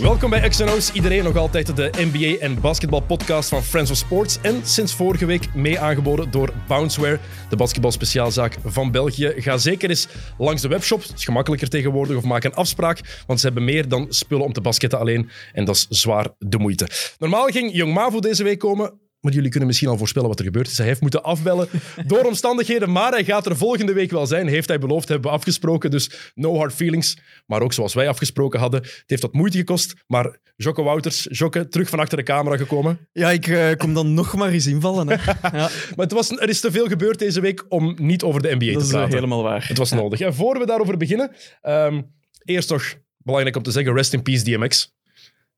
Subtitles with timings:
[0.00, 0.92] Welkom bij XNO's.
[0.92, 4.38] Iedereen nog altijd de NBA en basketbal podcast van Friends of Sports.
[4.42, 7.18] En sinds vorige week mee aangeboden door Bounceware,
[7.48, 9.32] de basketbalspeciaalzaak van België.
[9.36, 11.02] Ga zeker eens langs de webshop.
[11.02, 12.16] Het is gemakkelijker tegenwoordig.
[12.16, 15.30] Of maak een afspraak, want ze hebben meer dan spullen om te basketten alleen.
[15.52, 16.88] En dat is zwaar de moeite.
[17.18, 19.07] Normaal ging Jong Mavo deze week komen.
[19.20, 20.78] Maar jullie kunnen misschien al voorspellen wat er gebeurd is.
[20.78, 21.68] Hij heeft moeten afbellen
[22.06, 24.46] door omstandigheden, maar hij gaat er volgende week wel zijn.
[24.46, 25.90] Heeft hij beloofd, hebben we afgesproken.
[25.90, 27.18] Dus no hard feelings.
[27.46, 28.80] Maar ook zoals wij afgesproken hadden.
[28.82, 33.08] Het heeft wat moeite gekost, maar Jocke Wouters, Jocke, terug van achter de camera gekomen.
[33.12, 35.08] Ja, ik eh, kom dan nog maar eens invallen.
[35.08, 35.16] Hè.
[35.42, 38.54] Ja, Maar het was, er is te veel gebeurd deze week om niet over de
[38.54, 39.14] NBA dat te is eh, praten.
[39.14, 39.64] helemaal waar.
[39.68, 40.20] Het was nodig.
[40.20, 41.30] En voor we daarover beginnen,
[41.62, 42.02] ehm,
[42.44, 44.96] eerst toch belangrijk om te zeggen, rest in peace DMX.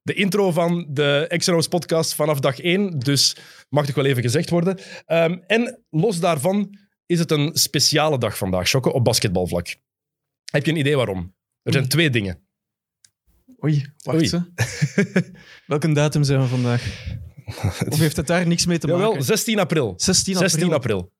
[0.03, 3.37] De intro van de XNO's podcast vanaf dag 1, dus
[3.69, 4.79] mag toch wel even gezegd worden.
[5.07, 9.77] Ehm, en los daarvan is het een speciale dag vandaag, Shokke, op basketbalvlak.
[10.51, 11.35] Heb je een idee waarom?
[11.63, 12.49] Er zijn twee dingen.
[13.65, 14.45] Oei, wacht Oei.
[15.67, 16.83] Welke datum zijn we vandaag?
[17.89, 19.03] Of heeft het daar niks mee te maken?
[19.03, 19.95] Jawel, 16 april.
[19.97, 20.49] 16 april.
[20.49, 21.13] 16 april.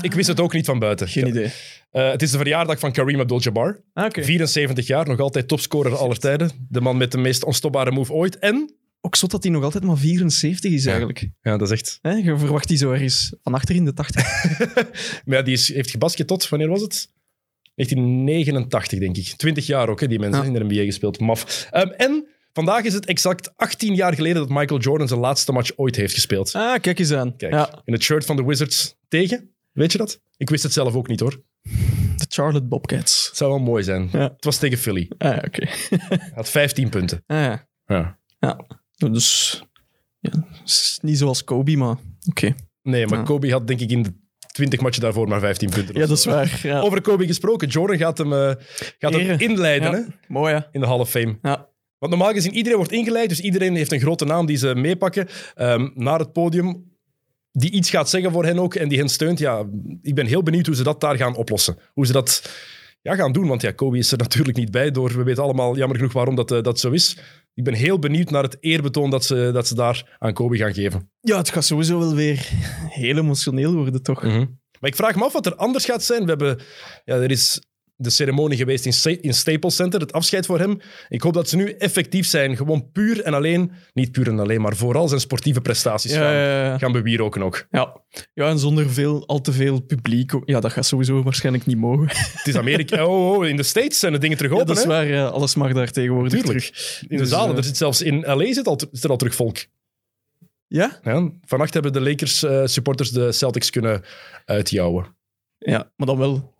[0.00, 1.08] Ik wist het ook niet van buiten.
[1.08, 1.50] Geen idee.
[1.90, 3.80] Eh, het is de verjaardag van Kareem Abdul-Jabbar.
[3.92, 4.24] Ah, Oké.
[4.24, 6.50] 74 jaar, nog altijd topscorer aller tijden.
[6.68, 8.38] De man met de meest onstopbare move ooit.
[8.38, 11.28] En, Ook zot dat hij nog altijd maar 74 is eigenlijk.
[11.40, 11.98] ja, dat is echt...
[12.02, 14.44] Hè, je verwacht die zo ergens van achter in de 80.
[15.24, 17.08] Maar ja, die is, heeft gebasket tot, wanneer was het?
[17.74, 19.24] 1989, denk ik.
[19.36, 20.46] 20 jaar ook, hè, die mensen Ja.
[20.46, 21.20] in de NBA gespeeld.
[21.20, 21.68] Maf.
[21.70, 22.26] Ehm, en
[22.64, 26.14] vandaag is het exact 18 jaar geleden dat Michael Jordan zijn laatste match ooit heeft
[26.14, 26.52] gespeeld.
[26.54, 27.36] Ah, kijk eens aan.
[27.36, 29.54] Kijk, Ja, in het shirt van de Wizards tegen.
[29.72, 30.20] Weet je dat?
[30.36, 31.42] Ik wist het zelf ook niet, hoor.
[32.16, 33.26] de Charlotte Bobcats.
[33.26, 34.08] Het zou wel mooi zijn.
[34.12, 34.18] Ja.
[34.36, 35.10] Het was tegen Philly.
[35.18, 35.66] Ah, oké.
[35.98, 37.22] Hij had 15 punten.
[37.26, 37.68] Ah, ja.
[37.86, 38.18] Ja.
[38.38, 38.60] ja.
[39.10, 39.62] Dus...
[40.20, 40.30] Ja,
[40.64, 41.96] is niet zoals Kobe, maar...
[42.28, 42.54] Oké.
[42.82, 43.24] Nee, maar Ja.
[43.24, 44.12] Kobe had denk ik in de
[44.52, 45.94] 20 matchen daarvoor maar 15 punten.
[45.94, 46.60] Ja, dat is waar.
[46.62, 46.80] Ja.
[46.80, 47.68] Over Kobe gesproken.
[47.68, 48.52] Jordan gaat hem, eh,
[48.98, 50.60] gaat hem inleiden hè, Mooi, hè?
[50.72, 51.38] in de Hall of Fame.
[51.42, 51.68] Ja.
[51.98, 55.28] Want normaal gezien, iedereen wordt ingeleid, dus iedereen heeft een grote naam die ze meepakken
[55.54, 56.96] ehm, naar het podium,
[57.52, 59.38] die iets gaat zeggen voor hen ook en die hen steunt.
[59.38, 59.68] Ja,
[60.02, 61.78] ik ben heel benieuwd hoe ze dat daar gaan oplossen.
[61.92, 62.50] Hoe ze dat
[63.02, 65.16] ja, gaan doen, want ja, Kobe is er natuurlijk niet bij door.
[65.16, 67.16] We weten allemaal jammer genoeg waarom dat, eh, dat zo is.
[67.54, 70.74] Ik ben heel benieuwd naar het eerbetoon dat ze, dat ze daar aan Kobe gaan
[70.74, 71.10] geven.
[71.20, 72.48] Ja, het gaat sowieso wel weer
[72.88, 74.22] heel emotioneel worden, toch?
[74.80, 76.22] Maar ik vraag me af wat er anders gaat zijn.
[76.22, 76.58] We hebben,
[77.04, 77.62] ja, er is
[78.00, 80.80] de ceremonie geweest in, Sta- in Staples Center, het afscheid voor hem.
[81.08, 82.56] Ik hoop dat ze nu effectief zijn.
[82.56, 86.32] Gewoon puur en alleen, niet puur en alleen, maar vooral zijn sportieve prestaties Ja, gaan,
[86.32, 86.78] ja, ja.
[86.78, 87.66] gaan bewieroken ook.
[87.70, 88.00] Ja.
[88.34, 90.32] ja, en zonder veel, al te veel publiek.
[90.44, 92.06] Ja, dat gaat sowieso waarschijnlijk niet mogen.
[92.08, 93.04] Het is Amerika.
[93.06, 94.68] Oh, oh, in de States zijn de dingen terug Ja, open.
[94.74, 94.96] dat is hè?
[94.98, 95.06] waar.
[95.06, 96.58] ja, alles mag daar tegenwoordig Tuurlijk.
[96.58, 97.00] terug.
[97.02, 97.50] In de Dus, zalen.
[97.50, 99.56] eh, Er zit zelfs in LA zit, al, zit er al terug volk.
[100.66, 100.98] Ja?
[101.02, 104.02] Ja, vannacht hebben de Lakers eh, supporters de Celtics kunnen
[104.44, 105.16] uitjouwen.
[105.58, 106.54] Ja, maar dan wel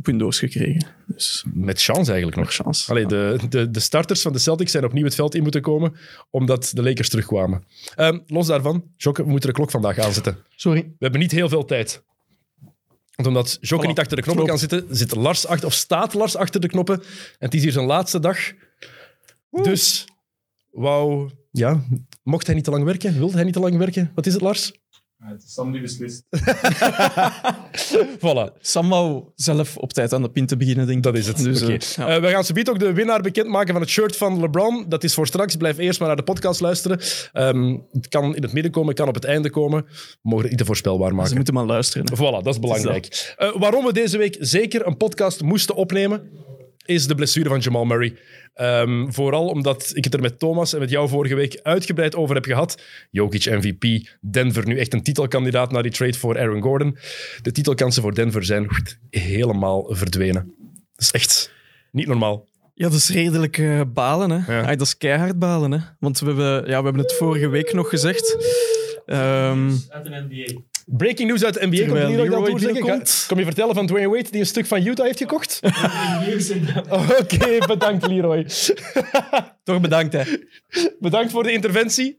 [0.00, 0.86] op hun doos gekregen.
[1.06, 2.52] Dus Met chance eigenlijk nog.
[2.52, 2.90] chance.
[2.90, 5.92] Allee, de, de, de starters van de Celtics zijn opnieuw het veld in moeten komen,
[6.30, 7.64] omdat de Lakers terugkwamen.
[7.94, 10.36] Ehm, los daarvan, Jokke, we moeten de klok vandaag aanzetten.
[10.56, 10.80] Sorry.
[10.80, 12.02] We hebben niet heel veel tijd.
[13.14, 13.88] Want omdat Jokke Voilà.
[13.88, 16.96] niet achter de knoppen kan zitten, zit Lars achter, of staat Lars achter de knoppen.
[17.00, 17.04] En
[17.38, 18.38] het is hier zijn laatste dag.
[19.62, 20.04] Dus,
[20.70, 21.84] wou, ja,
[22.22, 23.18] mocht hij niet te lang werken?
[23.18, 24.12] Wilde hij niet te lang werken?
[24.14, 24.72] Wat is het, Lars?
[25.20, 26.22] Het is Sam die beslist.
[28.18, 28.52] Voilà.
[28.60, 31.02] Sam wou zelf op tijd aan de pin te beginnen, denk ik.
[31.04, 31.36] Dat is het.
[31.36, 31.72] Dus, Oké.
[31.72, 32.06] eh, ja.
[32.08, 34.84] Eh, we gaan zo ook de winnaar bekendmaken van het shirt van LeBron.
[34.88, 35.56] Dat is voor straks.
[35.56, 37.00] Blijf eerst maar naar de podcast luisteren.
[37.32, 39.84] Ehm, het kan in het midden komen, het kan op het einde komen.
[39.84, 41.34] We mogen het niet te voorspelbaar Ze maken.
[41.36, 42.06] moeten maar luisteren.
[42.08, 42.16] hè.
[42.16, 43.34] Voilà, dat is belangrijk.
[43.36, 46.30] Eh, waarom we deze week zeker een podcast moesten opnemen,
[46.84, 48.16] is de blessure van Jamal Murray.
[48.54, 52.34] Ehm, vooral omdat ik het er met Thomas en met jou vorige week uitgebreid over
[52.34, 52.82] heb gehad.
[53.10, 56.96] Jokic MVP, Denver nu echt een titelkandidaat na die trade voor Aaron Gordon.
[57.42, 58.68] De titelkansen voor Denver zijn
[59.10, 60.54] helemaal verdwenen.
[60.92, 61.52] Dat is echt
[61.92, 62.48] niet normaal.
[62.74, 64.30] Ja, dat is redelijk eh, balen.
[64.30, 64.56] Hè.
[64.56, 64.66] Ja.
[64.66, 65.70] Dat is keihard balen.
[65.72, 65.78] Hè.
[65.98, 68.36] Want we hebben, ja, we hebben het vorige week nog gezegd.
[69.06, 70.60] Ehm, Uit een NBA.
[70.86, 71.76] Breaking news uit de NBA.
[71.76, 72.68] Terwijl dat.
[72.86, 75.60] Ga- Kom je vertellen van Dwayne Wade die een stuk van Utah heeft gekocht?
[77.20, 78.46] Oké, bedankt Leroy.
[79.64, 80.22] toch bedankt, hè.
[80.98, 82.18] Bedankt voor de interventie.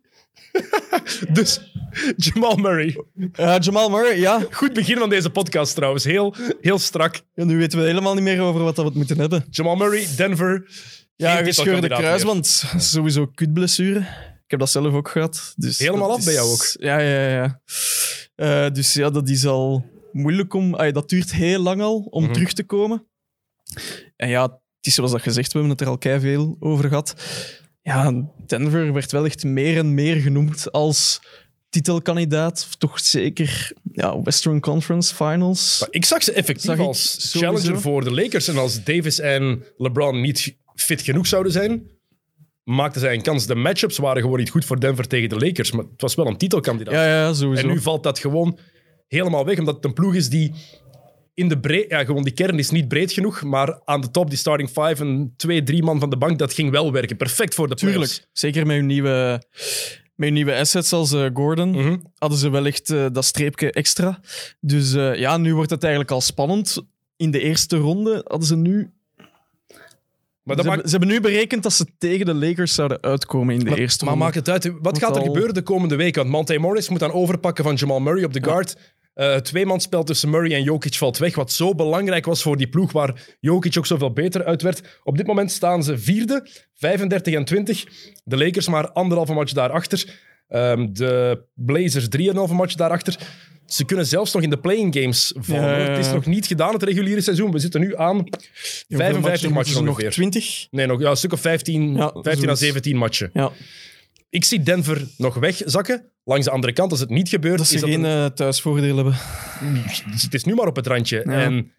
[1.29, 1.73] dus,
[2.15, 2.97] Jamal Murray.
[3.33, 4.41] Ja, Jamal Murray, ja.
[4.51, 6.03] Goed begin van deze podcast trouwens.
[6.03, 7.21] Heel, heel strak.
[7.35, 7.43] ja.
[7.43, 9.45] Nu weten we helemaal niet meer over wat we het moeten hebben.
[9.49, 10.67] Jamal Murray, Denver.
[11.15, 12.63] Ja, gescheurde kruisband.
[12.77, 14.05] Sowieso kutblessure.
[14.51, 15.53] Ik heb dat zelf ook gehad.
[15.56, 16.75] Dus Helemaal af bij jou ook?
[16.80, 17.62] Ja, ja, ja.
[18.36, 20.75] Eh, dus ja, dat is al moeilijk om...
[20.75, 22.33] ay, dat duurt heel lang al om Mhm.
[22.33, 23.07] terug te komen.
[24.15, 26.88] En ja, het is zoals dat gezegd, we hebben het er al kei veel over
[26.88, 27.13] gehad.
[27.81, 31.21] Ja, Denver werd wel echt meer en meer genoemd als
[31.69, 32.65] titelkandidaat.
[32.68, 35.77] Of toch zeker ja, Western Conference Finals.
[35.80, 37.39] Maar ik zag ze effectief Zag als sowieso.
[37.39, 38.48] challenger voor de Lakers.
[38.48, 41.89] En als Davis en LeBron niet fit genoeg zouden zijn,
[42.63, 43.45] maakten zij een kans.
[43.47, 45.71] De matchups waren gewoon niet goed voor Denver tegen de Lakers.
[45.71, 46.93] Maar het was wel een titelkandidaat.
[46.93, 47.67] Ja, ja, sowieso.
[47.67, 48.57] En nu valt dat gewoon
[49.07, 50.53] helemaal weg, omdat het een ploeg is die
[51.33, 51.89] in de breed...
[51.89, 54.95] Ja, gewoon die kern is niet breed genoeg, maar aan de top, die starting five
[55.03, 57.17] en twee, drie man van de bank, dat ging wel werken.
[57.17, 57.75] Perfect voor de.
[57.75, 58.27] Tuurlijk.
[58.33, 59.43] Zeker met hun nieuwe,
[60.15, 61.97] met hun nieuwe assets als eh, Gordon Mhm.
[62.17, 64.19] hadden ze wel echt eh, dat streepje extra.
[64.59, 66.77] Dus eh, ja, nu wordt het eigenlijk al spannend.
[67.17, 68.91] In de eerste ronde hadden ze nu...
[70.43, 73.53] Maar Ze, maakt, hebben, ze hebben nu berekend dat ze tegen de Lakers zouden uitkomen
[73.53, 74.25] in de maar, eerste maar ronde.
[74.27, 74.63] maakt het uit.
[74.65, 76.15] Wat Wat gaat er al- gebeuren de komende week?
[76.15, 78.75] Want Monte Morris moet dan overpakken van Jamal Murray op de guard.
[79.13, 82.69] Eh het tweemansspel tussen Murray en Jokic valt weg, wat zo belangrijk was voor die
[82.69, 84.99] ploeg waar Jokic ook zoveel beter uit werd.
[85.03, 87.85] Op dit moment staan ze vierde, 35 en 20.
[88.23, 90.19] De Lakers maar anderhalve match daarachter.
[90.47, 93.17] Ehm de Blazers 3,5 match daarachter.
[93.71, 95.62] Ze kunnen zelfs nog in de playing games vallen.
[95.63, 95.85] Ja, ja, hoor.
[95.85, 95.91] ja.
[95.97, 97.51] Het is nog niet gedaan, het reguliere seizoen.
[97.51, 98.31] We zitten nu aan Hoeveel
[98.88, 100.12] 55 matchen ze nog ongeveer.
[100.12, 102.59] 20 Nee, nog ja, een stuk of 15, Ja, 15 à zoiets.
[102.59, 103.29] 17 matchen.
[103.33, 103.51] Ja,
[104.29, 106.06] Ik zie Denver nog wegzakken.
[106.23, 108.35] Langs de andere kant, als het niet gebeurt, dat ze is dat geen een- eh,
[108.35, 109.13] thuisvoordeel hebben.
[110.21, 111.21] het is nu maar op het randje.
[111.21, 111.71] En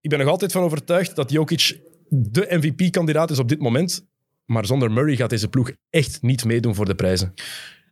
[0.00, 1.78] ik ben nog altijd van overtuigd dat Jokic
[2.08, 4.06] de MVP-kandidaat is op dit moment.
[4.44, 7.34] Maar zonder Murray gaat deze ploeg echt niet meedoen voor de prijzen.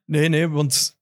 [0.06, 0.95] Nee, nee, want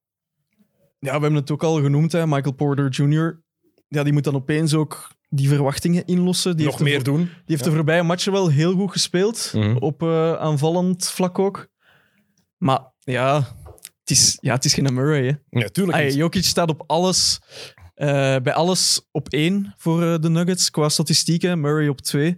[1.05, 3.43] ja, we hebben het ook al genoemd, hè, Michael Porter Jr.
[3.89, 6.57] Ja, die moet dan opeens ook die verwachtingen inlossen.
[6.57, 7.19] Die nog meer voor- doen.
[7.25, 9.77] Die heeft de voorbije matchen wel heel goed gespeeld, Mhm.
[9.77, 11.69] op eh, aanvallend vlak ook.
[12.57, 13.37] Maar ja,
[14.01, 15.27] het is, ja, het is geen Murray.
[15.51, 15.61] Hè.
[15.61, 16.11] Ja, tuurlijk Ay.
[16.13, 17.41] Jokic staat op alles,
[17.95, 18.07] eh,
[18.43, 21.61] bij alles op één voor eh, de Nuggets qua statistieken.
[21.61, 22.37] Murray op twee.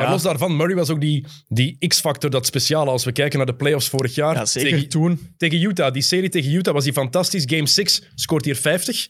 [0.00, 2.90] Maar los daarvan, Murray was ook die, die X-factor, dat speciale.
[2.90, 4.34] Als we kijken naar de playoffs vorig jaar.
[4.34, 5.34] ja, zeker tegen, toen.
[5.36, 5.92] tegen Utah.
[5.92, 7.44] Die serie tegen Utah was die fantastisch.
[7.46, 9.08] Game 6 scoort hier 50.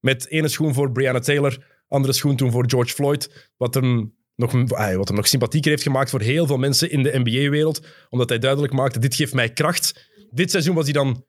[0.00, 3.50] Met ene schoen voor Breonna Taylor, andere schoen toen voor George Floyd.
[3.56, 7.02] Wat hem nog, ah, wat hem nog sympathieker heeft gemaakt voor heel veel mensen in
[7.02, 7.86] de NBA-wereld.
[8.10, 10.10] Omdat hij duidelijk maakte, dit geeft mij kracht.
[10.30, 11.24] Dit seizoen was hij dan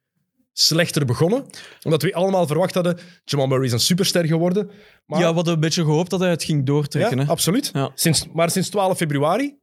[0.57, 1.45] slechter begonnen.
[1.83, 4.69] Omdat we allemaal verwacht hadden, Jamal Murray is een superster geworden.
[5.05, 7.17] Maar, Ja, we hadden een beetje gehoopt dat hij het ging doortrekken.
[7.17, 7.29] ja, hè.
[7.29, 7.69] absoluut.
[7.73, 7.91] Ja.
[7.95, 9.55] Sinds, maar sinds 12 februari,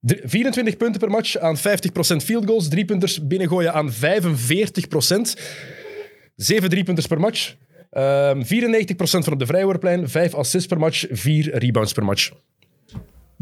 [0.00, 1.60] drie- 24 punten per match aan 50%
[2.24, 5.40] field goals, drie punters binnengooien aan 45%,
[6.36, 7.54] zeven driepunters per match,
[7.90, 12.30] ehm 94% van op de vrijworplijn, vijf assists per match, vier rebounds per match.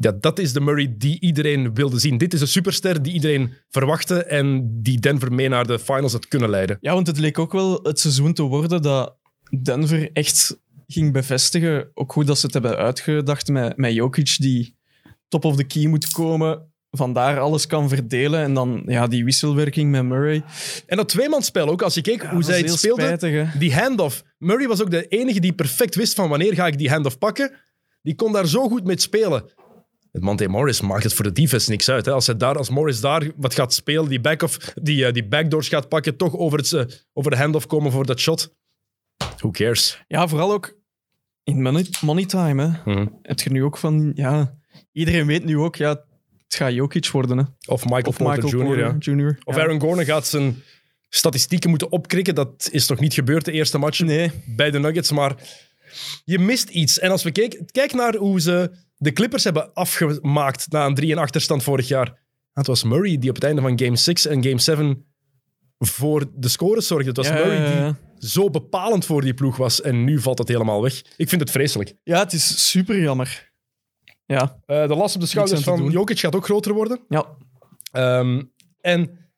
[0.01, 2.19] Ja, dat is de Murray die iedereen wilde zien.
[2.19, 6.29] Dit is een superster die iedereen verwachtte en die Denver mee naar de finals had
[6.29, 6.79] kunnen leiden.
[6.81, 9.17] Ja, want het leek ook wel het seizoen te worden dat
[9.63, 11.91] Denver echt ging bevestigen.
[11.95, 14.77] Ook goed dat ze het hebben uitgedacht met, met Jokic, die
[15.29, 18.41] top of the key moet komen, vandaar alles kan verdelen.
[18.41, 20.43] En dan ja, die wisselwerking met Murray.
[20.87, 23.05] En dat tweemansspel ook, als je keek hoe zij het speelden.
[23.05, 23.53] spijtig.
[23.53, 24.25] Die handoff.
[24.39, 27.53] Murray was ook de enige die perfect wist van wanneer ga ik die handoff pakken.
[28.03, 29.45] Die kon daar zo goed mee spelen.
[30.23, 32.07] Monte Morris maakt het voor de defense niks uit.
[32.07, 32.13] Hè.
[32.13, 35.27] Als, hij daar, als Morris daar wat gaat spelen, die, back of, die, eh, die
[35.27, 38.55] backdoors gaat pakken, toch over, het, eh, over de handoff komen voor dat shot.
[39.37, 40.05] Who cares?
[40.09, 40.77] Ja, vooral ook
[41.45, 42.63] in money, money time.
[42.63, 42.93] Hè.
[42.93, 43.07] Mhm.
[43.23, 44.55] Heb je nu ook van, ja,
[44.93, 45.89] iedereen weet nu ook, ja,
[46.49, 47.39] het gaat Jokic worden.
[47.39, 47.45] Hè.
[47.67, 48.67] Of Michael Of Porter Michael Jr.
[48.67, 49.25] Porter ja.
[49.25, 49.39] Jr.
[49.45, 49.63] Of Ja.
[49.63, 50.63] Aaron Gordon gaat zijn
[51.09, 52.35] statistieken moeten opkrikken.
[52.35, 55.13] Dat is nog niet gebeurd de eerste match Nee, bij de Nuggets.
[55.13, 55.35] Maar
[56.25, 56.99] je mist iets.
[56.99, 61.13] En als we kijken, kijk naar hoe ze de Clippers hebben afgemaakt na een 3
[61.13, 62.27] en achterstand vorig jaar.
[62.53, 65.07] Het was Murray die op het einde van Game 6 en Game 7
[65.79, 67.09] voor de scores zorgde.
[67.09, 67.99] Het was Ja, Murray ja, ja.
[68.19, 69.81] die zo bepalend voor die ploeg was.
[69.81, 71.03] En nu valt dat helemaal weg.
[71.17, 71.95] Ik vind het vreselijk.
[72.03, 73.53] ja, het is super jammer.
[74.27, 75.91] Ja, Eh, de last op de schouders van.
[75.91, 77.01] Jokic gaat ook groter worden.
[77.09, 77.37] ja.
[77.93, 78.43] Ehm,
[78.81, 79.31] en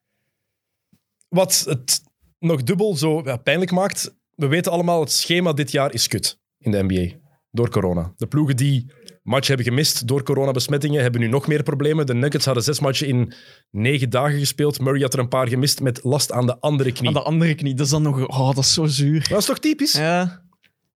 [1.29, 2.01] wat het
[2.39, 6.71] nog dubbel zo pijnlijk maakt, we weten allemaal, het schema dit jaar is kut in
[6.71, 7.15] de NBA.
[7.51, 8.13] Door corona.
[8.15, 8.91] De ploegen die
[9.31, 12.05] match hebben gemist door coronabesmettingen hebben nu nog meer problemen.
[12.05, 13.33] De Nuggets hadden zes matchen in
[13.69, 14.79] negen dagen gespeeld.
[14.79, 17.07] Murray had er een paar gemist met last aan de andere knie.
[17.07, 18.27] Aan de andere knie, dat is dan nog...
[18.27, 19.27] Oh, dat is zo zuur.
[19.29, 19.93] Dat is toch typisch?
[19.93, 20.43] Ja.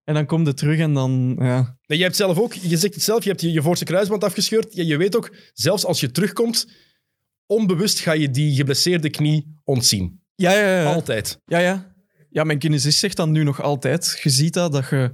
[0.04, 1.36] En dan komt het terug en dan...
[1.38, 1.76] Ja.
[1.86, 4.24] Nee, jij hebt zelf ook, je zegt het zelf, je hebt je, je voorste kruisband
[4.24, 4.74] afgescheurd.
[4.74, 6.68] Je, je weet ook, zelfs als je terugkomt,
[7.46, 10.20] onbewust ga je die geblesseerde knie ontzien.
[10.34, 10.92] Ja, ja, ja.
[10.92, 11.40] Altijd.
[11.44, 11.94] Ja, ja.
[12.30, 14.20] Ja, mijn kinesist zegt dan nu nog altijd.
[14.22, 15.10] Je ziet dat, dat je,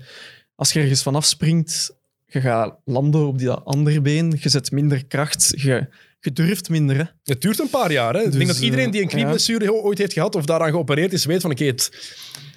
[0.54, 2.00] als je ergens vanaf springt,
[2.32, 5.88] je gaat landen op die andere been, je zet minder kracht, je,
[6.20, 6.96] je durft minder.
[6.96, 7.04] Hè.
[7.22, 8.14] Het duurt een paar jaar.
[8.14, 8.18] Hè?
[8.18, 11.12] ik Dus, denk dat iedereen die een eh, knieblessure ooit heeft gehad of daaraan geopereerd
[11.12, 12.12] is, weet van oké, het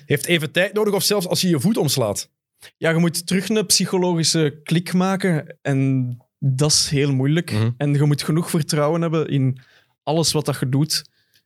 [0.05, 0.93] heeft even tijd nodig.
[0.93, 2.29] Of zelfs als je je voet omslaat.
[2.77, 5.57] Ja, je moet terug een psychologische klik maken.
[5.61, 7.51] En dat is heel moeilijk.
[7.51, 7.69] Mhm.
[7.77, 9.59] En je moet genoeg vertrouwen hebben in
[10.03, 11.03] alles wat dat je doet.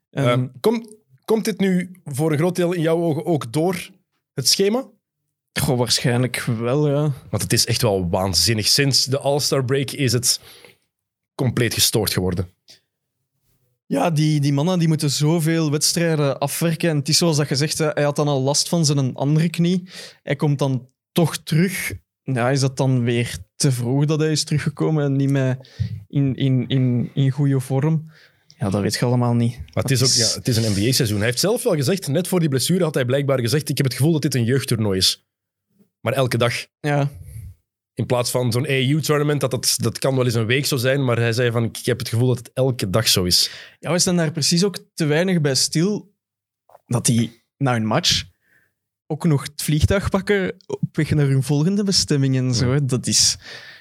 [0.09, 0.95] En, komt,
[1.25, 3.89] komt dit nu voor een groot deel in jouw ogen ook door
[4.33, 4.89] het schema?
[5.53, 7.11] Goh, waarschijnlijk wel, ja.
[7.29, 8.67] Want het is echt wel waanzinnig.
[8.67, 10.39] Sinds de All-Star break is het
[11.35, 12.49] compleet gestoord geworden.
[13.85, 16.89] Ja, die, die mannen die moeten zoveel wedstrijden afwerken.
[16.89, 19.89] En het is zoals dat gezegd, hij had dan al last van zijn andere knie.
[20.23, 21.93] Hij komt dan toch terug.
[22.23, 25.57] Ja, is dat dan weer te vroeg dat hij is teruggekomen en niet meer
[26.07, 28.11] in, in, in, in goede vorm?
[28.57, 29.57] Ja, dat weet je allemaal niet.
[29.73, 31.17] Maar het is, ook, ja, het is een NBA-seizoen.
[31.17, 33.85] Hij heeft zelf wel gezegd, net voor die blessure had hij blijkbaar gezegd, ik heb
[33.85, 35.28] het gevoel dat dit een jeugdtoernooi is.
[36.01, 36.53] Maar elke dag.
[36.79, 37.09] Ja,
[37.93, 41.05] In plaats van zo'n AU-tournament, dat, dat, dat kan wel eens een week zo zijn,
[41.05, 43.51] maar hij zei van, ik heb het gevoel dat het elke dag zo is.
[43.79, 46.13] ja, we staan daar precies ook te weinig bij stil
[46.85, 48.23] dat die na een match
[49.07, 52.85] ook nog het vliegtuig pakken op weg naar hun volgende bestemming en zo.
[52.85, 53.37] Dat is...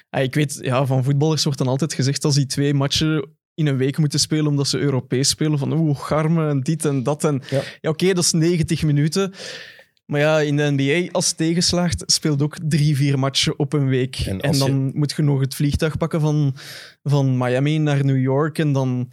[0.09, 3.67] Ah, ik weet, ja, van voetballers wordt dan altijd gezegd als die twee matchen in
[3.67, 7.23] een week moeten spelen omdat ze Europees spelen, van oeh, garmen en dit en dat.
[7.23, 7.61] En, Ja.
[7.81, 9.33] ja, oké, dat is 90 minuten.
[10.09, 14.15] Maar ja, in de NBA, als tegenslaagt, speelt ook drie, vier matchen op een week.
[14.15, 16.55] En dan moet je nog het vliegtuig pakken van,
[17.03, 18.59] van Miami naar New York.
[18.59, 19.11] En dan...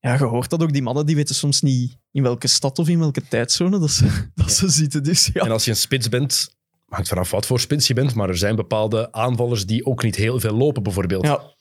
[0.00, 0.72] Ja, je hoort dat ook.
[0.72, 4.06] Die mannen die weten soms niet in welke stad of in welke tijdzone dat ze,
[4.34, 5.02] dat ze zitten.
[5.02, 5.44] Dus ja.
[5.44, 6.54] En als je een spits bent,
[6.88, 10.16] hangt vanaf wat voor spits je bent, maar er zijn bepaalde aanvallers die ook niet
[10.16, 11.24] heel veel lopen, bijvoorbeeld.
[11.24, 11.54] Ja,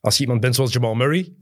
[0.00, 1.32] Als je iemand bent zoals Jamal Murray,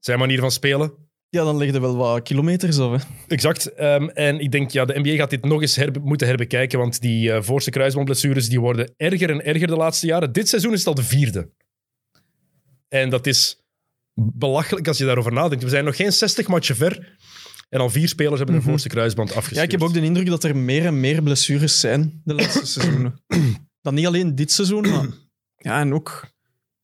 [0.00, 0.92] zijn manier van spelen,
[1.30, 2.76] ja, dan leg je wel wat kilometers.
[2.76, 2.96] Hè.
[3.26, 3.74] Exact.
[3.74, 7.00] Ehm, en ik denk, ja, de NBA gaat dit nog eens herbe- moeten herbekijken, want
[7.00, 10.32] die eh voorste kruisbandblessures die worden erger en erger de laatste jaren.
[10.32, 11.50] Dit seizoen is het al de vierde.
[12.88, 13.58] En dat is
[14.14, 15.64] belachelijk als je daarover nadenkt.
[15.64, 17.18] We zijn nog geen 60 matchen ver
[17.68, 18.70] en al vier spelers hebben hun Mhm.
[18.70, 19.56] voorste kruisband afgescheurd.
[19.56, 22.66] Ja, ik heb ook de indruk dat er meer en meer blessures zijn de laatste
[22.80, 23.22] seizoenen.
[23.82, 25.06] Dan niet alleen dit seizoen, maar
[25.56, 26.26] ja, en ook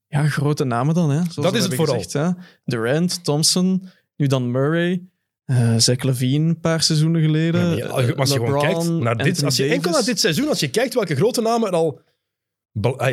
[0.07, 1.11] ja, grote namen dan.
[1.11, 1.95] Hè, zoals Dat is het vooral.
[2.03, 2.43] Gezegd, hè.
[2.65, 5.03] Durant, Thompson, nu dan Murray,
[5.45, 7.77] eh Zach Levine een paar seizoenen geleden.
[7.77, 10.61] Ja, maar als je, gewoon kijkt naar dit, als je enkel naar dit seizoen, als
[10.61, 12.01] je kijkt welke grote namen er al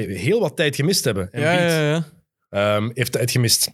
[0.07, 1.29] heel wat tijd gemist hebben.
[1.31, 2.05] Ja, Embiid, ja, ja.
[2.49, 3.71] Ehm, heeft tijd gemist.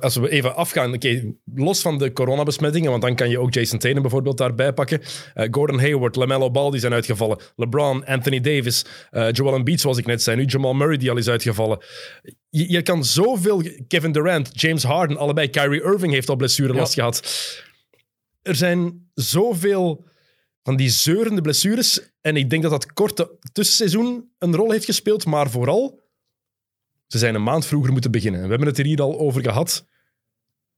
[0.00, 3.78] Als we even afgaan, oké, los van de coronabesmettingen, want dan kan je ook Jason
[3.78, 5.00] Tatum bijvoorbeeld daarbij pakken.
[5.34, 7.38] Eh, Gordon Hayward, LaMelo Ball die zijn uitgevallen.
[7.56, 10.36] LeBron, Anthony Davis, eh, Joel Embiid zoals ik net zei.
[10.36, 11.78] Nu Jamal Murray die al is uitgevallen.
[12.48, 13.62] Je, je kan zoveel...
[13.88, 15.48] Kevin Durant, James Harden, allebei.
[15.48, 17.22] Kyrie Irving heeft al blessurelast gehad.
[18.42, 20.04] Er zijn zoveel
[20.62, 22.00] van die zeurende blessures.
[22.20, 26.00] En ik denk dat dat korte tussenseizoen een rol heeft gespeeld, maar vooral
[27.08, 28.40] ze zijn een maand vroeger moeten beginnen.
[28.40, 29.86] En we hebben het er hier al over gehad.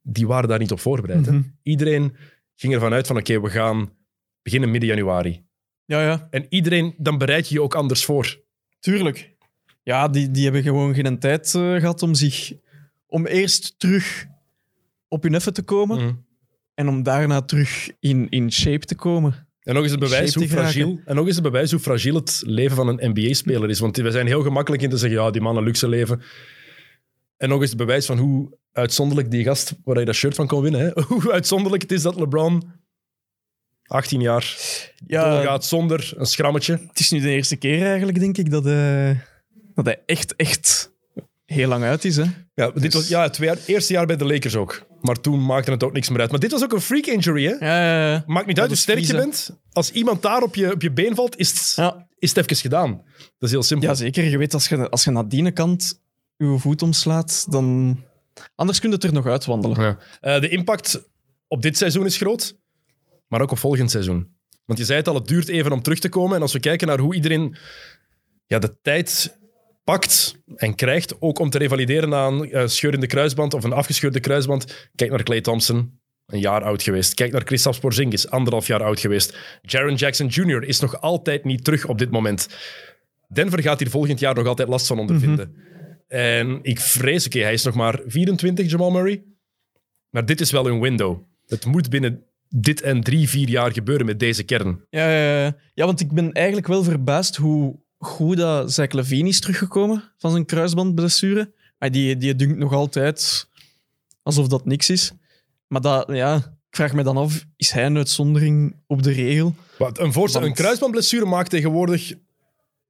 [0.03, 1.27] Die waren daar niet op voorbereid.
[1.27, 1.43] Mhm.
[1.63, 2.17] Iedereen
[2.57, 3.91] ging ervan uit van oké, we gaan
[4.43, 5.45] beginnen midden januari.
[5.85, 6.27] ja, ja.
[6.31, 8.41] En iedereen, dan bereid je je ook anders voor.
[8.79, 9.37] Tuurlijk.
[9.83, 12.53] Ja, die, die hebben gewoon geen tijd eh, gehad om zich...
[13.07, 14.27] Om eerst terug
[15.09, 16.15] op hun effe te komen Mhm.
[16.75, 19.49] en om daarna terug in, in shape te komen.
[19.71, 22.43] En nog eens het bewijs hoe fragiel, en nog eens het bewijs hoe fragiel het
[22.47, 23.79] leven van een NBA-speler is.
[23.79, 26.23] Want we zijn heel gemakkelijk in te zeggen, ja, die man een luxe leven.
[27.37, 30.47] En nog eens het bewijs van hoe uitzonderlijk die gast, waar je dat shirt van
[30.47, 31.03] kon winnen, hè?
[31.15, 32.63] hoe uitzonderlijk het is dat LeBron
[33.83, 34.57] 18 jaar
[35.07, 36.73] Ja, gaat zonder een schrammetje.
[36.89, 39.11] het is nu de eerste keer eigenlijk, denk ik, dat, eh,
[39.75, 40.93] dat hij echt, echt
[41.45, 42.17] heel lang uit is.
[42.17, 42.25] Hè?
[42.61, 44.87] Ja, dit was ja, het twee jaar, eerste jaar bij de Lakers ook.
[45.01, 46.31] Maar toen maakte het ook niks meer uit.
[46.31, 47.51] Maar dit was ook een freak injury, hè?
[47.51, 48.25] Ja, ja, ja.
[48.27, 49.51] Maakt niet uit hoe sterk je bent.
[49.73, 52.07] Als iemand daar op je, op je been valt, is het, Ja.
[52.19, 53.03] is het even gedaan.
[53.17, 53.89] Dat is heel simpel.
[53.89, 54.25] ja, zeker.
[54.25, 56.01] Je weet, als je, als je naar die kant
[56.37, 57.99] je voet omslaat, dan...
[58.55, 59.81] Anders kun je het er nog uitwandelen.
[59.81, 59.99] Ja.
[60.21, 61.09] Eh, de impact
[61.49, 62.57] op dit seizoen is groot,
[63.29, 64.37] maar ook op volgend seizoen.
[64.65, 66.37] Want je zei het al, het duurt even om terug te komen.
[66.37, 67.57] En als we kijken naar hoe iedereen
[68.47, 69.39] ja, de tijd
[69.91, 73.65] pakt en krijgt, ook om te revalideren na een eh, scheur in de kruisband of
[73.65, 74.91] een afgescheurde kruisband.
[74.95, 77.15] Kijk naar Clay Thompson, een jaar oud geweest.
[77.15, 79.39] Kijk naar Kristaps Porzingis, anderhalf jaar oud geweest.
[79.63, 80.65] Jaron Jackson Jr.
[80.65, 82.49] is nog altijd niet terug op dit moment.
[83.29, 85.55] Denver gaat hier volgend jaar nog altijd last van ondervinden.
[86.09, 89.23] En ik vrees, oké, hij is nog maar 24, Jamal Murray.
[90.11, 91.23] Maar dit is wel een window.
[91.47, 94.85] Het moet binnen dit en drie, vier jaar gebeuren met deze kern.
[94.91, 95.57] Ja, ja, ja.
[95.75, 100.31] ja, want ik ben eigenlijk wel verbaasd hoe goed dat Zach Levine is teruggekomen van
[100.31, 101.53] zijn kruisbandblessure.
[101.79, 103.47] Maar die, die dunkt nog altijd
[104.23, 105.13] alsof dat niks is.
[105.67, 109.55] Maar dat, ja, ik vraag me dan af, is hij een uitzondering op de regel?
[109.79, 112.13] Wat, Een, voorstel, Want- een kruisbandblessure maakt tegenwoordig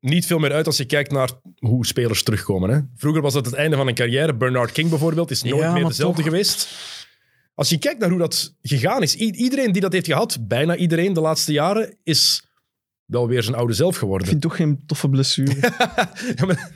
[0.01, 2.71] niet veel meer uit als je kijkt naar hoe spelers terugkomen.
[2.71, 2.81] Hè?
[2.97, 4.35] Vroeger was dat het einde van een carrière.
[4.35, 6.31] Bernard King bijvoorbeeld is nooit Ja, meer dezelfde toch.
[6.31, 6.69] geweest.
[7.55, 11.13] Als je kijkt naar hoe dat gegaan is, iedereen die dat heeft gehad, bijna iedereen
[11.13, 12.45] de laatste jaren, is
[13.11, 14.29] wel weer zijn oude zelf Ik geworden.
[14.29, 15.55] vind toch geen toffe blessure.
[16.37, 16.71] Ja, maar,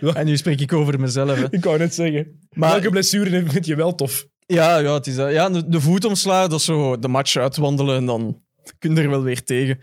[0.16, 1.36] en nu spreek ik over mezelf.
[1.38, 1.46] hè.
[1.50, 2.46] ik wou net zeggen.
[2.52, 4.26] Maar- Welke blessure vind je wel tof?
[4.46, 5.32] Ja, ja, het is dat.
[5.32, 8.40] Ja, de, de voet omslaan, dat is zo de match uitwandelen en dan
[8.78, 9.78] kun je er wel weer tegen.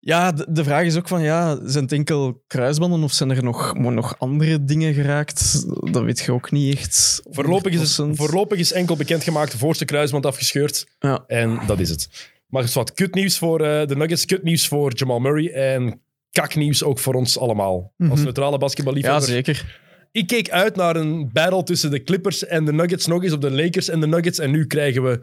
[0.00, 3.42] Ja, de, de vraag is ook van, ja, zijn het enkel kruisbanden of zijn er
[3.44, 5.64] nog, nog andere dingen geraakt?
[5.92, 7.20] Dat weet je ook niet echt.
[7.30, 8.10] Voorlopig is, het, 100%.
[8.10, 10.86] voorlopig is enkel bekendgemaakt de voorste kruisband afgescheurd.
[10.98, 11.24] Ja.
[11.26, 12.30] En dat is het.
[12.52, 16.82] Maar het is wat kutnieuws voor eh, de Nuggets, kutnieuws voor Jamal Murray en kaknieuws
[16.82, 17.92] ook voor ons allemaal.
[18.10, 19.22] Als neutrale ja, basketballiefhebber.
[19.22, 19.80] zeker.
[20.10, 23.40] Ik keek uit naar een battle tussen de Clippers en de Nuggets, nog eens op
[23.40, 24.38] de Lakers en de Nuggets.
[24.38, 25.20] En nu krijgen we...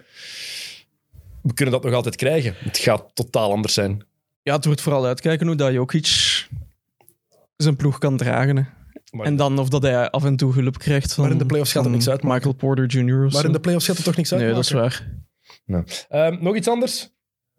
[1.42, 2.56] We kunnen dat nog altijd krijgen.
[2.58, 4.06] Het gaat totaal anders zijn.
[4.44, 6.08] Ja, het wordt vooral uitkijken hoe dat Jokic
[7.56, 8.58] zijn ploeg kan dragen.
[8.58, 8.64] hè.
[9.12, 11.46] Maar, En dan of dat hij af en toe hulp krijgt van, Maar in de
[11.46, 12.36] playoffs gaat het van niks uitmaken.
[12.38, 13.26] Michael Porter Jr.
[13.26, 13.48] of maar zo.
[13.48, 14.42] in de playoffs gaat er toch niks uit?
[14.42, 15.08] Nee, dat is waar.
[16.10, 17.10] Ehm, nog iets anders?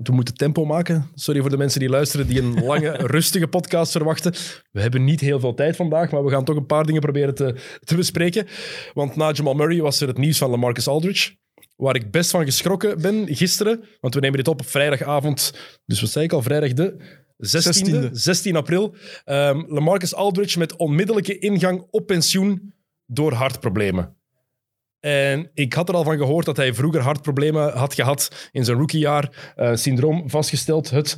[0.03, 1.11] We moeten tempo maken.
[1.15, 4.33] Sorry voor de mensen die luisteren, die een lange, rustige podcast verwachten.
[4.71, 7.35] We hebben niet heel veel tijd vandaag, maar we gaan toch een paar dingen proberen
[7.35, 7.55] te,
[7.85, 8.47] te bespreken.
[8.95, 11.37] Want na Jamal Murray was er het nieuws van LaMarcus Aldridge.
[11.77, 13.85] Waar ik best van geschrokken ben gisteren.
[14.01, 15.55] Want we nemen dit op op vrijdagavond.
[15.87, 16.43] Dus wat zei ik al?
[16.43, 16.97] Vrijdag de
[17.37, 18.11] 16e, 16e.
[18.13, 18.95] 16 april.
[19.25, 22.75] Ehm LaMarcus Aldridge met onmiddellijke ingang op pensioen
[23.07, 24.20] door hartproblemen.
[25.01, 28.79] En ik had er al van gehoord dat hij vroeger hartproblemen had gehad in zijn
[28.79, 29.53] rookiejaar.
[29.57, 31.17] Eh syndroom vastgesteld, het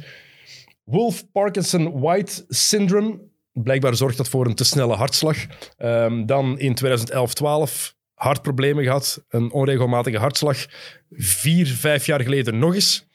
[0.84, 3.20] Wolf-Parkinson-White syndrome.
[3.52, 5.36] Blijkbaar zorgt dat voor een te snelle hartslag.
[5.76, 10.66] Ehm, dan in 2011-12 hartproblemen gehad, een onregelmatige hartslag.
[11.10, 13.06] Vier, vijf jaar geleden nog eens.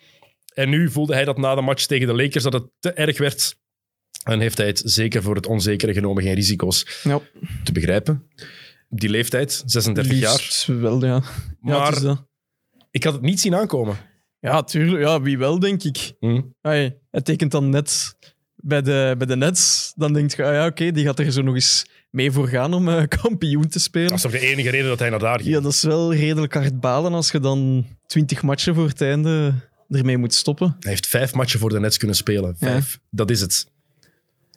[0.54, 3.18] En nu voelde hij dat na de match tegen de Lakers dat het te erg
[3.18, 3.56] werd.
[4.24, 7.02] En heeft hij het zeker voor het onzekere genomen, geen risico's
[7.64, 8.30] te begrijpen.
[8.90, 10.32] Op die leeftijd, 36 jaar.
[10.32, 11.24] liefst wel, ja.
[11.60, 12.18] Maar
[12.92, 13.98] ik had het niet zien aankomen.
[14.40, 15.04] Ja, tuurlijk.
[15.04, 16.14] Ja, wie wel, denk ik.
[16.20, 16.42] Hm.
[16.62, 18.16] Ai, hij tekent dan net
[18.56, 19.94] bij de, bij de Nets.
[19.96, 22.74] Dan denk je, ah ja, oké, die gaat er zo nog eens mee voor gaan
[22.74, 24.08] om eh, kampioen te spelen.
[24.08, 25.50] Dat is toch de enige reden dat hij naar daar ging?
[25.50, 29.54] Ja, dat is wel redelijk hard balen als je dan twintig matchen voor het einde
[29.90, 30.76] ermee moet stoppen.
[30.80, 32.56] Hij heeft vijf matchen voor de Nets kunnen spelen.
[32.58, 33.00] Vijf.
[33.10, 33.68] Dat is het.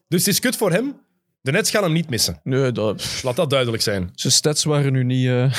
[0.09, 1.01] Dus het is kut voor hem.
[1.42, 2.40] De Nets gaan hem niet missen.
[2.42, 4.11] Nee, dat, Laat dat duidelijk zijn.
[4.14, 5.26] zijn stats waren nu niet...
[5.26, 5.42] eh,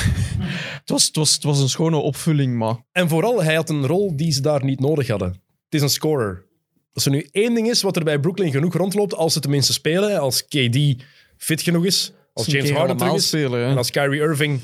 [0.80, 2.76] het, was, het, was, het was een schone opvulling, maar...
[2.92, 5.28] En vooral, hij had een rol die ze daar niet nodig hadden.
[5.28, 6.44] Het is een scorer.
[6.92, 9.72] Als er nu één ding is wat er bij Brooklyn genoeg rondloopt, als ze tenminste
[9.72, 10.78] spelen, als KD
[11.36, 14.60] fit genoeg is, als James Harden terug is, spelen, en als Kyrie Irving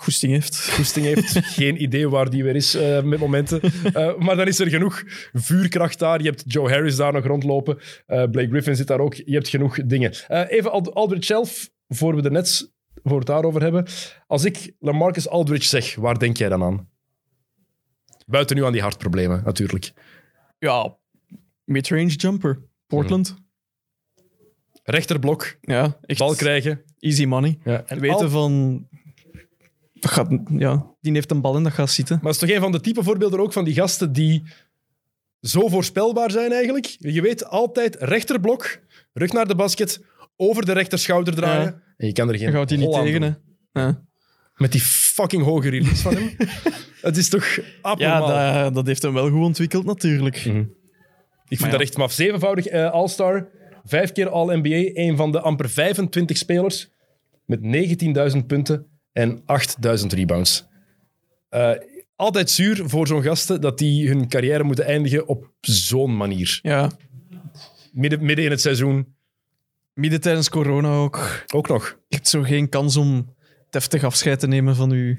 [0.00, 0.70] Goesting heeft.
[0.70, 1.32] goesting heeft.
[1.58, 3.60] Geen idee waar die weer is eh, met momenten.
[3.92, 6.18] Eh, maar dan is er genoeg vuurkracht daar.
[6.22, 7.78] Je hebt Joe Harris daar nog rondlopen.
[8.06, 9.14] Eh, Blake Griffin zit daar ook.
[9.14, 10.12] Je hebt genoeg dingen.
[10.28, 12.70] Eh, even Ald- Aldridge zelf, voor we de Nets
[13.02, 13.86] voor het daarover hebben.
[14.26, 16.88] Als ik Lamarcus Aldridge zeg, waar denk jij dan aan?
[18.26, 19.92] Buiten nu aan die hartproblemen, natuurlijk.
[20.58, 20.96] Ja,
[21.64, 22.62] midrange jumper.
[22.86, 23.34] Portland.
[24.82, 26.82] Rechterblok, Ja, echt bal krijgen.
[26.98, 27.58] easy money.
[27.64, 28.86] Ja, en Weten al- van...
[30.00, 32.16] Dat gaat, ja, die heeft een bal en dat gaat zitten.
[32.22, 34.42] Maar het is toch een van de type voorbeelden ook van die gasten die
[35.40, 36.96] zo voorspelbaar zijn eigenlijk.
[36.98, 38.80] Je weet altijd rechterblok,
[39.12, 40.04] rug naar de basket,
[40.36, 41.64] over de rechterschouder draaien.
[41.64, 41.82] Ja.
[41.96, 43.36] En je kan er geen Dan gaat hij niet tegen, doen.
[43.72, 43.80] hè.
[43.82, 44.02] Ja,
[44.54, 46.30] Met die fucking hoge release van hem.
[47.00, 48.62] het is toch ja abnormaal.
[48.62, 50.36] dat, dat heeft hem wel goed ontwikkeld, natuurlijk.
[50.36, 51.86] Ik vind Maar dat ja.
[51.86, 52.12] echt maf.
[52.12, 53.48] Zevenvoudig eh, All-Star,
[53.84, 56.90] vijf keer All-NBA, een van de amper 25 spelers
[57.44, 57.60] met
[58.34, 59.42] 19.000 punten en
[60.00, 60.64] 8.000 rebounds.
[61.48, 61.70] Eh,
[62.16, 66.58] altijd zuur voor zo'n gasten dat die hun carrière moeten eindigen op zo'n manier.
[66.62, 66.90] Ja,
[67.92, 69.14] Midden, midden in het seizoen
[69.94, 71.44] midden tijdens corona ook.
[71.54, 71.98] ook nog.
[72.08, 73.34] Je hebt zo geen kans om
[73.70, 75.16] deftig afscheid te nemen van je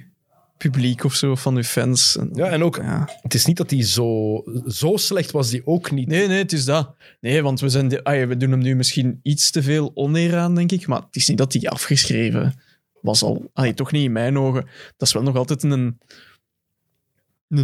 [0.57, 2.17] publiek of zo, van je fans.
[2.17, 3.09] En- Ja, en ook, Ja.
[3.21, 6.07] het is niet dat hij zo, zo slecht was, die ook niet.
[6.07, 6.95] Nee, nee, het is dat.
[7.21, 10.37] Nee, want we, zijn de, ah we doen hem nu misschien iets te veel oneer
[10.37, 10.87] aan, denk ik.
[10.87, 12.53] Maar het is niet dat hij afgeschreven
[13.01, 13.51] was al.
[13.75, 14.65] Toch niet in mijn ogen.
[14.97, 15.99] Dat is wel nog altijd een, een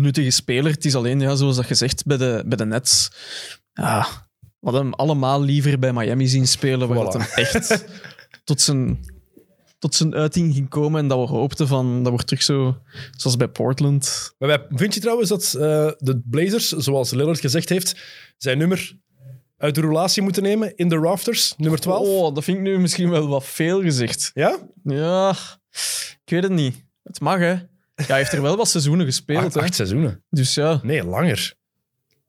[0.01, 0.71] nuttige speler.
[0.71, 3.11] Het is alleen, ja, zoals dat gezegd, bij de, bij de Nets.
[3.73, 4.07] Ja,
[4.39, 7.01] we hadden hem allemaal liever bij Miami zien spelen, waar Voilà.
[7.01, 7.85] dat hem echt
[8.43, 8.99] tot zijn,
[9.79, 10.99] tot zijn uiting ging komen.
[11.01, 12.77] En dat we hoopten van, dat wordt terug zo,
[13.17, 14.33] zoals bij Portland.
[14.37, 17.95] Maar wij- vind je trouwens dat eh, de Blazers, zoals Lillard gezegd heeft,
[18.37, 18.97] zijn nummer
[19.57, 22.07] uit de roulatie moeten nemen in de rafters, nummer 12?
[22.07, 24.31] Oh, dat vind ik nu misschien wel wat veel gezegd.
[24.33, 24.57] Ja?
[24.83, 25.35] Ja,
[26.25, 26.85] ik weet het niet.
[27.03, 27.51] Het mag, hè.
[27.51, 27.59] Ja,
[28.07, 29.59] hij heeft er wel wat seizoenen gespeeld, Acht, hè.
[29.61, 30.23] acht seizoenen.
[30.29, 31.53] Dus ja, Nee, langer.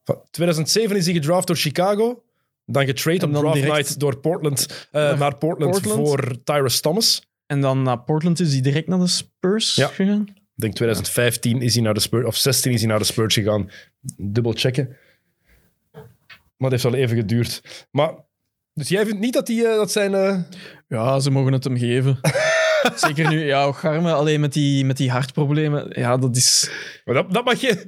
[0.04, 2.22] Van 2007 is hij gedraft door Chicago.
[2.66, 6.08] Dan getrade op draft direct night door Portland, eh, naar naar Portland, Portland.
[6.08, 7.26] voor Tyrus Thomas.
[7.46, 9.86] en dan naar Portland is hij direct naar de Spurs Ja.
[9.86, 10.26] gegaan.
[10.28, 13.34] Ik denk 2015 is hij naar de Spurs, of 16 is hij naar de Spurs
[13.34, 13.70] gegaan.
[14.16, 14.96] Dubbel checken.
[16.58, 17.86] Maar het heeft wel even geduurd.
[17.90, 18.14] Maar,
[18.72, 20.14] dus jij vindt niet dat, die, eh, dat zijn...
[20.14, 20.38] eh,
[20.88, 22.18] Ja, ze mogen het hem geven.
[22.94, 26.00] Zeker nu, ja, Garme, alleen met die, met die hartproblemen.
[26.00, 26.70] Ja, dat is...
[27.04, 27.78] Maar dat, dat mag geen,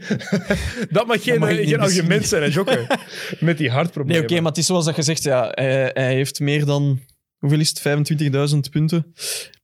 [0.90, 2.86] dat mag geen, mag ik eh, niet geen argument zijn, hè, Jokke?
[3.40, 4.22] Met die Nee, hartproblemen.
[4.22, 7.00] oké, maar het is zoals dat je zegt, ja, hij, hij heeft meer dan...
[7.38, 8.08] Hoeveel is het?
[8.52, 9.12] 25.000 punten?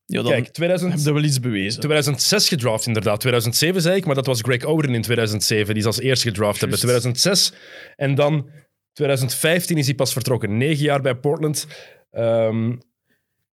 [0.04, 1.80] Ja, dan Kijk, 2000, heb je wel iets bewezen.
[1.80, 3.20] 2006 gedraft inderdaad.
[3.20, 5.66] 2007 zei ik, maar dat was Greg Oden in 2007.
[5.66, 6.78] Die is als eerste gedraft hebben.
[6.78, 7.52] 2006.
[7.96, 8.50] En dan
[8.96, 10.56] 2015 is hij pas vertrokken.
[10.56, 11.66] Negen jaar bij Portland.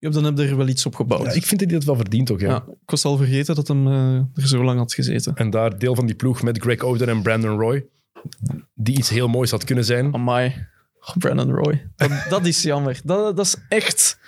[0.03, 1.25] Ja, dan heb je er wel iets op gebouwd.
[1.25, 2.39] ja, ik vind dat hij dat wel verdient ook.
[2.39, 2.49] Ja.
[2.49, 5.35] Ja, ik was al vergeten dat hem eh, er zo lang had gezeten.
[5.35, 7.85] En daar deel van die ploeg met Greg Oden en Brandon Roy.
[8.73, 10.13] Die iets heel moois had kunnen zijn.
[10.13, 10.67] Amai.
[10.99, 11.89] Oh, Brandon Roy.
[11.95, 13.01] Dat, dat is jammer.
[13.03, 14.19] Dat, dat is echt...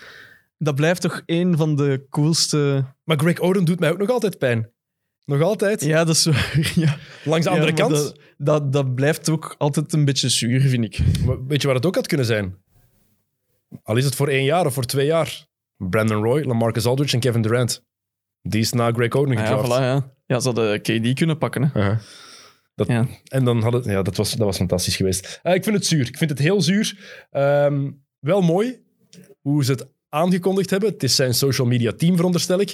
[0.58, 2.86] Dat blijft toch een van de coolste...
[3.04, 4.70] Maar Greg Oden doet mij ook nog altijd pijn.
[5.26, 5.84] Nog altijd.
[5.84, 6.72] Ja, dat is waar.
[6.76, 6.98] Ja.
[7.24, 7.92] Langs de andere kant.
[7.92, 11.00] Dat, dat, dat blijft ook altijd een beetje zuur, vind ik.
[11.26, 12.56] Maar Weet je wat het ook had kunnen zijn?
[13.84, 15.46] Al is het voor één jaar of voor twee jaar.
[15.78, 17.84] Brandon Roy, LaMarcus Aldridge en Kevin Durant.
[18.42, 19.68] Die is na Greg Oden Ah, ja, gedraft.
[19.80, 20.12] voilà, ja.
[20.26, 21.64] ja, ze hadden KD kunnen pakken.
[21.64, 21.80] Hè.
[21.80, 21.98] Uh-huh.
[22.76, 23.08] Dat, Ja.
[23.28, 23.86] En dan had het...
[23.86, 25.40] Ja, dat was, dat was fantastisch geweest.
[25.44, 26.08] Eh, ik vind het zuur.
[26.08, 26.98] Ik vind het heel zuur.
[27.32, 28.80] Ehm, wel mooi
[29.42, 30.90] hoe ze het aangekondigd hebben.
[30.90, 32.72] Het is zijn social media team, veronderstel ik.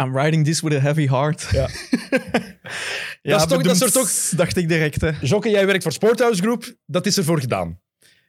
[0.00, 1.48] I'm riding this with a heavy heart.
[1.50, 1.68] Ja.
[3.22, 5.10] ja, Dat is toch- dat er bedoemd, Dacht ik direct, hè.
[5.20, 6.76] Jokke, jij werkt voor Sporthouse Group.
[6.86, 7.80] Dat is ervoor gedaan.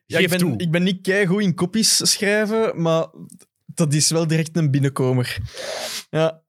[0.06, 0.58] Ja, Geef ik, ben, toe.
[0.58, 3.06] ik ben niet keigoed in kopies schrijven, maar
[3.66, 5.38] dat is wel direct een binnenkomer.
[6.10, 6.42] Ja.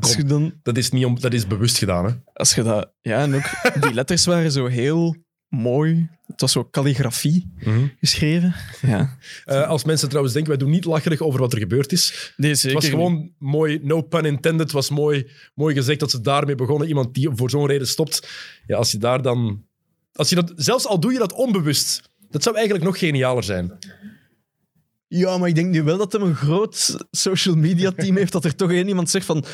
[0.00, 2.12] Als je, dan, Dat is, niet om, dat is bewust gedaan, hè?
[2.32, 2.92] als je dat...
[3.00, 3.50] Ja, en ook
[3.80, 5.16] die letters waren zo heel
[5.48, 6.08] mooi.
[6.26, 7.52] Het was zo calligrafie
[8.00, 8.54] geschreven.
[8.80, 9.16] Ja.
[9.44, 12.32] Eh, als mensen trouwens denken, wij doen niet lacherig over wat er gebeurd is.
[12.36, 12.92] Nee, Het zeker was niet.
[12.92, 14.60] gewoon mooi, no pun intended.
[14.60, 16.88] Het was mooi, mooi gezegd dat ze daarmee begonnen.
[16.88, 18.28] Iemand die voor zo'n reden stopt.
[18.66, 19.64] Ja, als je daar dan...
[20.12, 23.78] Als je dat, zelfs al doe je dat onbewust, dat zou eigenlijk nog genialer zijn.
[25.08, 28.44] Ja, maar ik denk nu wel dat hij een groot social media team heeft, dat
[28.44, 29.44] er toch één iemand zegt van...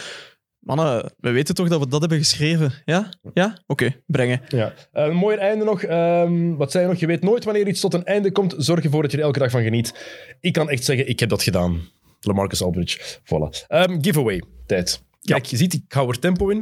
[0.65, 2.73] Mannen, we weten toch dat we dat hebben geschreven?
[2.85, 3.09] Ja?
[3.35, 3.59] Ja?
[3.67, 4.41] Oké, brengen.
[4.49, 4.73] Ja.
[4.93, 5.83] Eh, een mooi einde nog.
[5.83, 7.01] Ehm, wat zei je nog?
[7.01, 8.55] Je weet nooit wanneer iets tot een einde komt.
[8.57, 9.95] Zorg ervoor dat je er elke dag van geniet.
[10.41, 11.81] Ik kan echt zeggen, ik heb dat gedaan.
[12.21, 13.19] LaMarcus Aldridge.
[13.21, 13.67] Voilà.
[13.69, 14.43] Ehm, giveaway.
[14.67, 15.03] Tijd.
[15.21, 16.57] Kijk, je ziet, ik hou er tempo in.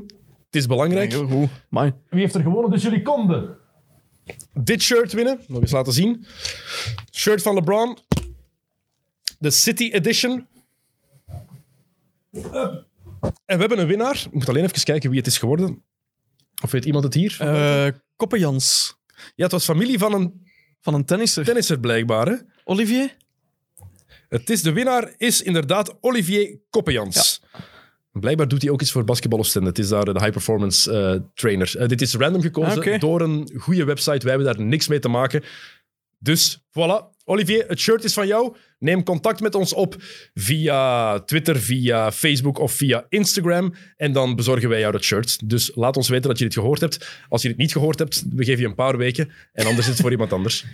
[0.47, 1.11] Het is belangrijk.
[1.13, 1.49] Heel goed.
[1.71, 1.93] Amai.
[2.11, 2.71] Wie heeft er gewonnen?
[2.71, 3.57] Dus jullie konden.
[4.55, 5.41] Dit shirt winnen.
[5.47, 6.27] Nog eens laten zien.
[7.13, 7.99] Shirt van LeBron.
[9.39, 10.47] De City Edition.
[13.23, 14.23] En we hebben een winnaar.
[14.27, 15.83] Ik moet alleen even kijken wie het is geworden.
[16.63, 17.37] Of weet iemand het hier?
[17.41, 18.97] Eh Koppenjans.
[19.35, 20.47] ja, het was familie van een
[20.81, 21.45] Van een tennisser.
[21.45, 22.27] tennisser blijkbaar.
[22.29, 22.35] Hè?
[22.65, 23.17] Olivier?
[24.29, 27.43] Het is, de winnaar is inderdaad Olivier Koppejans.
[28.13, 29.69] Blijkbaar doet hij ook iets voor Basketball Oostende.
[29.69, 31.79] Het is daar de high-performance eh, trainer.
[31.79, 34.19] Eh, dit is random gekozen Ah, door een goede website.
[34.27, 35.43] Wij hebben daar niks mee te maken.
[36.19, 37.12] Dus voilà.
[37.25, 38.57] Olivier, het shirt is van jou.
[38.79, 39.97] Neem contact met ons op
[40.35, 43.75] via Twitter, via Facebook of via Instagram.
[43.97, 45.49] En dan bezorgen wij jou dat shirt.
[45.49, 47.09] Dus laat ons weten dat je dit gehoord hebt.
[47.29, 49.31] Als je dit niet gehoord hebt, we geven je een paar weken.
[49.53, 50.65] En anders is het voor iemand anders.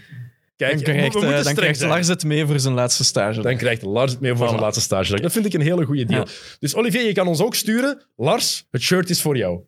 [0.57, 1.81] Kijk, Dan krijgt, we eh, dan krijgt.
[1.81, 3.43] Lars het mee voor zijn laatste stage.
[3.43, 5.21] Dan krijgt Lars het mee voor zijn laatste stage.
[5.21, 6.27] Dat vind ik een hele goede deal.
[6.27, 6.33] Ja.
[6.59, 8.03] Dus Olivier, je kan ons ook sturen.
[8.17, 9.61] Lars, het shirt is voor jou.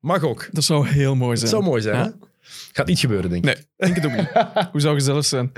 [0.00, 0.48] Mag ook.
[0.52, 1.50] Dat zou heel mooi zijn.
[1.50, 2.14] Het zou mooi zijn, Ja.
[2.72, 3.54] Gaat niet gebeuren, denk ik.
[3.54, 4.68] Nee, denk het ook niet.
[4.72, 5.52] Hoe zou gezellig zijn?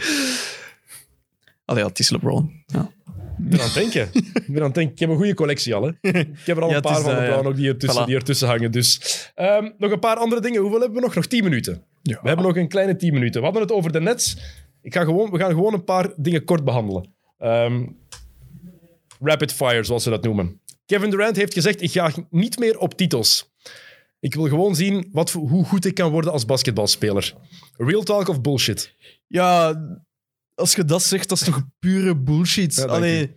[1.65, 2.63] Allee, ja, het is LeBron.
[2.67, 2.91] Ja.
[3.39, 4.09] Ik ben aan het denken.
[4.13, 4.93] ik ben aan het denken.
[4.93, 5.89] Ik heb een goede collectie al, hè.
[6.01, 8.03] Ik heb er al Ja, een paar is, van de eh, blauwen ook die ertussen,
[8.03, 8.07] voilà.
[8.07, 8.73] die ertussen hangen.
[8.73, 9.01] Dus
[9.35, 10.61] ehm, nog een paar andere dingen.
[10.61, 11.15] Hoeveel hebben we nog?
[11.15, 11.83] Nog 10 minuten.
[12.03, 13.41] We hebben nog een kleine 10 minuten.
[13.41, 14.37] We hadden het over de Nets.
[14.83, 17.15] Ik ga gewoon, we gaan gewoon een paar dingen kort behandelen.
[17.39, 17.85] Ehm,
[19.21, 20.61] rapid fire, zoals ze dat noemen.
[20.87, 23.53] Kevin Durant heeft gezegd, ik ga niet meer op titels.
[24.21, 27.35] Ik wil gewoon zien wat, voor- hoe goed ik kan worden als basketbalspeler.
[27.77, 28.95] Real talk of bullshit?
[29.27, 29.81] ja,
[30.55, 32.75] als je dat zegt, dat is toch pure bullshit.
[32.75, 33.37] Ja, dank Allee,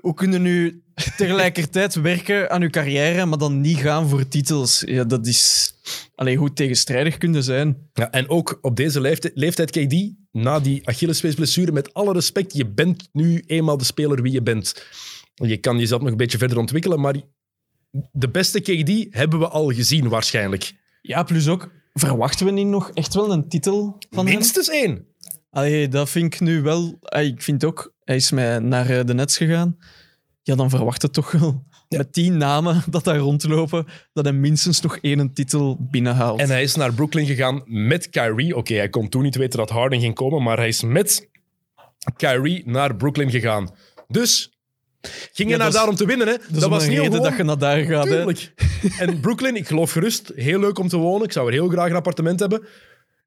[0.00, 0.82] hoe kunnen nu
[1.16, 4.82] tegelijkertijd werken aan je carrière, maar dan niet gaan voor titels?
[4.86, 5.72] Ja, dat is...
[6.14, 7.90] Allee, hoe tegenstrijdig kunnen zijn.
[7.92, 12.66] Ja, en ook op deze leeftijd, leeftijd KD, na die Achillespeesblessure, met alle respect, je
[12.66, 14.86] bent nu eenmaal de speler wie je bent.
[15.34, 17.14] Je kan jezelf nog een beetje verder ontwikkelen, maar
[18.12, 20.72] de beste KD hebben we al gezien waarschijnlijk.
[21.02, 24.34] Ja, plus ook, verwachten we niet nog echt wel een titel van hem?
[24.34, 25.06] Minstens één.
[25.50, 26.96] Allee, dat vind ik nu wel...
[27.00, 29.76] ah, Ik vind ook, hij is mij naar eh, de Nets gegaan.
[30.42, 34.80] Ja, dan verwacht het toch wel, met die namen dat daar rondlopen, dat hij minstens
[34.80, 36.40] nog één titel binnenhaalt.
[36.40, 38.56] En hij is naar Brooklyn gegaan met Kyrie.
[38.56, 41.28] Oké, hij kon toen niet weten dat Harden ging komen, maar hij is met
[42.16, 43.70] Kyrie naar Brooklyn gegaan.
[44.08, 44.57] Dus
[45.32, 46.28] ging Ja, naar daar om te winnen.
[46.28, 46.34] Hè?
[46.50, 48.08] dat was niet reden dat je naar daar gaat.
[48.08, 48.24] Hè.
[49.06, 51.26] En Brooklyn, ik geloof gerust, heel leuk om te wonen.
[51.26, 52.66] Ik zou er heel graag een appartement hebben.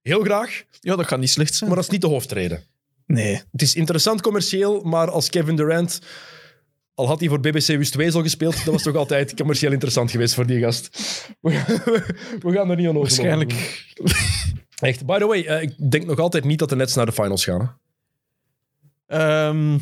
[0.01, 1.69] Heel graag, Ja, dat gaat niet slecht zijn.
[1.69, 2.63] maar dat is niet de hoofdreden.
[3.05, 3.41] nee.
[3.51, 5.99] Het is interessant commercieel, maar als Kevin Durant...
[6.93, 10.33] Al had hij voor BBC Wust Wezel gespeeld, dat was toch altijd commercieel interessant geweest
[10.33, 10.97] voor die gast.
[11.41, 11.75] We gaan,
[12.41, 13.01] we gaan er niet aan over.
[13.01, 13.83] Waarschijnlijk.
[14.79, 15.05] Echt.
[15.05, 17.43] By the way, eh, ik denk nog altijd niet dat de Nets naar de finals
[17.43, 17.77] gaan.
[19.07, 19.17] Hè?
[19.17, 19.77] Ehm,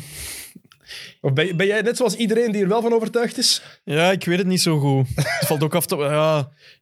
[1.20, 3.62] Of ben, ben jij net zoals iedereen die er wel van overtuigd is?
[3.84, 5.06] ja, ik weet het niet zo goed.
[5.14, 5.96] Het valt ook af te...
[5.96, 6.38] Ja,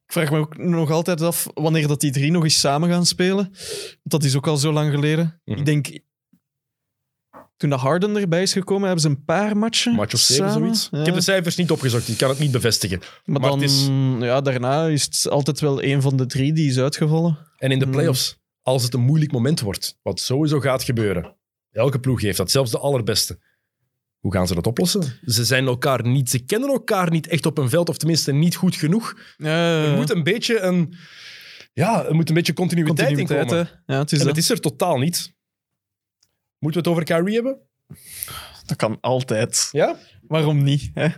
[0.07, 3.07] ik vraag me ook nog altijd af wanneer dat die drie nog eens samen gaan
[3.07, 3.53] spelen.
[4.03, 5.41] Dat is ook al zo lang geleden.
[5.45, 5.59] Mhm.
[5.59, 5.99] Ik denk...
[7.57, 10.61] Toen de Harden erbij is gekomen, hebben ze een paar matchen Match of zeven, samen.
[10.63, 10.89] zoiets.
[10.91, 10.99] Ja.
[10.99, 12.99] Ik heb de cijfers niet opgezocht, ik kan het niet bevestigen.
[13.25, 13.87] Maar, maar dan, is-
[14.21, 17.39] ja, daarna is het altijd wel een van de drie die is uitgevallen.
[17.57, 17.95] En in de Hmm.
[17.95, 21.37] playoffs, als het een moeilijk moment wordt, wat sowieso gaat gebeuren,
[21.71, 23.39] elke ploeg heeft dat, zelfs de allerbeste.
[24.19, 25.19] Hoe gaan ze dat oplossen?
[25.25, 28.57] Ze zijn elkaar niet, ze kennen elkaar niet echt op een veld, of tenminste niet
[28.57, 29.19] goed genoeg.
[29.37, 30.95] Er moet een beetje een,
[31.73, 33.69] ja, er moet een beetje continuïteit, in komen.
[33.87, 34.37] Ja, het is En dat.
[34.37, 35.35] is er totaal niet.
[36.59, 37.59] Moeten we het over Kyrie hebben?
[38.67, 39.69] dat kan altijd.
[39.73, 39.97] Ja?
[40.27, 40.91] Waarom niet?
[40.95, 41.09] Hè?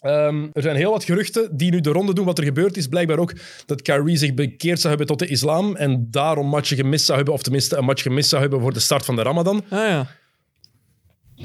[0.00, 2.24] Ehm, er zijn heel wat geruchten die nu de ronde doen.
[2.24, 3.32] Wat er gebeurd is, blijkbaar ook
[3.66, 7.34] dat Kyrie zich bekeerd zou hebben tot de islam en daarom matchen gemist zou hebben,
[7.34, 9.64] of tenminste een match gemist zou hebben voor de start van de Ramadan.
[9.68, 10.06] Ah ja.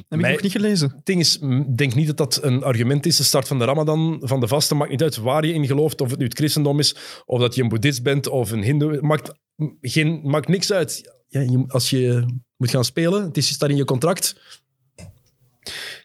[0.09, 0.89] Heb Mij- ik nog niet gelezen.
[0.89, 3.17] Het ding is, ik denk niet dat dat een argument is.
[3.17, 6.01] De start van de Ramadan, van de vasten, maakt niet uit waar je in gelooft.
[6.01, 8.97] Of het nu het christendom is, of dat je een boeddhist bent of een hindoe.
[9.01, 9.31] Maakt,
[9.81, 11.13] geen, maakt niks uit.
[11.27, 12.25] Ja, je, als je
[12.57, 14.35] moet gaan spelen, het is, staat in je contract,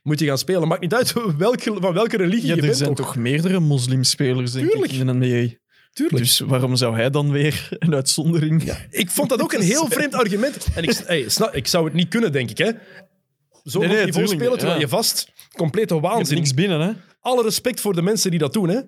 [0.03, 0.69] moet je gaan spelen.
[0.69, 2.77] Maakt niet uit welke, van welke religie Ja, je er bent.
[2.79, 2.97] zijn ook.
[2.97, 4.93] toch meerdere moslimspelers denk Tuurlijk.
[4.93, 5.55] ik, in de NBA.
[5.93, 6.19] Tuurlijk.
[6.19, 8.73] Dus waarom zou hij dan weer een uitzondering?
[8.91, 10.67] Ik vond dat ook een heel vreemd argument.
[10.75, 12.59] En ik, hey, snap, ik zou het niet kunnen, denk ik.
[12.59, 12.71] Hè?
[13.65, 14.85] Zo Nee, nee, niveau tuurlijk, spelen terwijl ja.
[14.85, 15.33] je vast.
[15.57, 16.37] Complete waanzin.
[16.37, 16.93] niks binnen, hè?
[17.21, 18.69] Alle respect voor de mensen die dat doen.
[18.69, 18.81] Hè?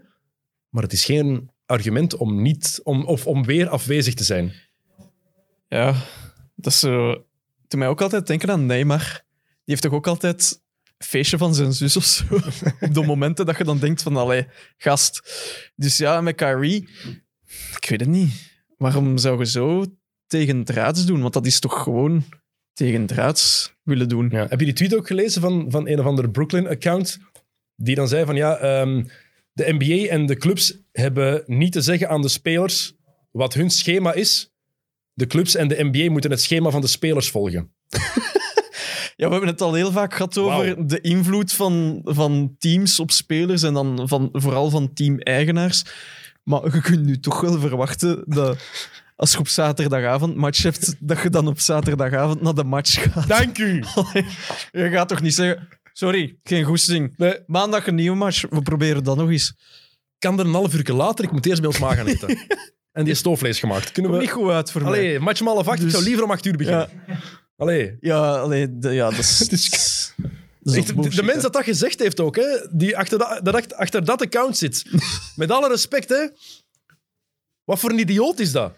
[0.68, 4.52] Maar het is geen argument om, niet, om, of om weer afwezig te zijn.
[5.68, 5.94] Ja,
[6.54, 7.24] dat is zo...
[7.68, 9.24] Toen mij ook altijd denken aan Neymar.
[9.38, 10.62] Die heeft toch ook altijd
[10.98, 12.24] feestje van zijn zus of zo.
[12.80, 15.22] Op de momenten dat je dan denkt van, allee, gast.
[15.76, 16.88] Dus ja, met Kyrie...
[17.76, 18.50] Ik weet het niet.
[18.76, 19.84] Waarom zou je zo
[20.26, 21.20] tegen draads doen?
[21.20, 22.24] Want dat is toch gewoon
[22.72, 24.28] tegen draads willen doen.
[24.30, 24.46] Ja.
[24.48, 27.18] Heb je die tweet ook gelezen van, van een of andere Brooklyn-account?
[27.76, 29.04] Die dan zei van ja, ehm,
[29.52, 32.94] de NBA en de clubs hebben niet te zeggen aan de spelers
[33.30, 34.52] wat hun schema is.
[35.12, 37.72] De clubs en de NBA moeten het schema van de spelers volgen.
[39.16, 43.10] Ja, we hebben het al heel vaak gehad over de invloed van, van teams op
[43.10, 45.84] spelers en dan van, vooral van team-eigenaars.
[46.42, 48.58] Maar je kunt nu toch wel verwachten dat
[49.22, 53.28] als je op zaterdagavond match hebt, dat je dan op zaterdagavond naar de match gaat.
[53.28, 53.84] Dank u!
[54.82, 57.14] Je gaat toch niet zeggen, sorry, geen goesting.
[57.16, 59.54] Nee, Maandag een nieuwe match, we proberen dat nog eens.
[60.18, 62.28] kan er een half uur later, ik moet eerst bij ons ma gaan eten.
[62.92, 63.92] en die is stoofvlees gemaakt.
[63.92, 64.28] Kunnen Komt we...
[64.28, 64.90] niet goed uit voor mij.
[64.90, 66.88] Allee, match om half acht, ik Dus- zou liever om acht uur beginnen.
[67.56, 67.96] Allee.
[68.00, 69.40] Ja, allee, de- ja, dat is...
[70.64, 74.04] Echt, de- bullshit, de mens dat dat gezegd heeft ook, hè, die achter dat, achter
[74.04, 74.84] dat account zit.
[75.36, 76.26] Met alle respect, hè.
[77.64, 78.72] Wat voor een idioot is dat?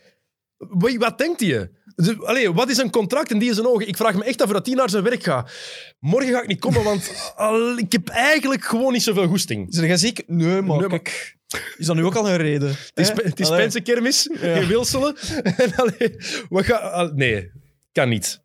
[0.59, 1.71] Wat, wat denkt hij?
[2.19, 3.89] Allee, wat is een contract in die zijn ogen?
[3.89, 5.53] Ik vraag me echt af dat hij naar zijn werk gaat.
[5.99, 9.67] Morgen ga ik niet komen, want al, ik heb eigenlijk gewoon niet zoveel goesting.
[9.71, 10.23] Zijn jij ziek?
[10.27, 11.37] Nee, maar, Nee, maar- kijk,
[11.77, 12.69] is dat nu ook al een reden?
[12.69, 13.49] Het is, het is.
[13.49, 15.17] Pensenkermis in Wilselen.
[15.57, 16.17] En allee,
[16.49, 17.51] wat ga, al- nee,
[17.93, 18.43] kan niet.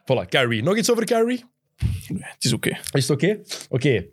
[0.00, 0.62] Voilà, Kyrie.
[0.62, 1.44] Nog iets over Kyrie?
[2.06, 2.68] Het is oké.
[2.92, 3.40] Is het oké?
[3.68, 4.06] Oké.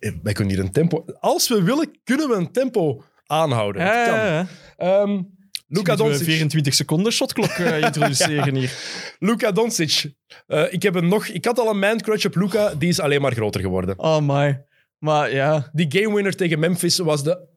[0.00, 1.04] Eh, Wij kunnen hier een tempo...
[1.20, 3.82] Als we willen, kunnen we een tempo aanhouden.
[3.82, 4.14] Het kan.
[4.16, 4.46] ja.
[4.76, 5.22] Ehm,
[5.72, 6.26] Luka Moeten we Doncic.
[6.26, 8.72] 24 seconden shotklok eh, introduceren hier.
[9.18, 10.12] Luka Doncic.
[10.46, 12.74] Eh, ik, heb nog, ik had al een man-crush op Luka.
[12.74, 13.98] Die is alleen maar groter geworden.
[13.98, 14.64] Oh my.
[14.98, 17.48] Maar ja, Die gamewinner tegen Memphis was de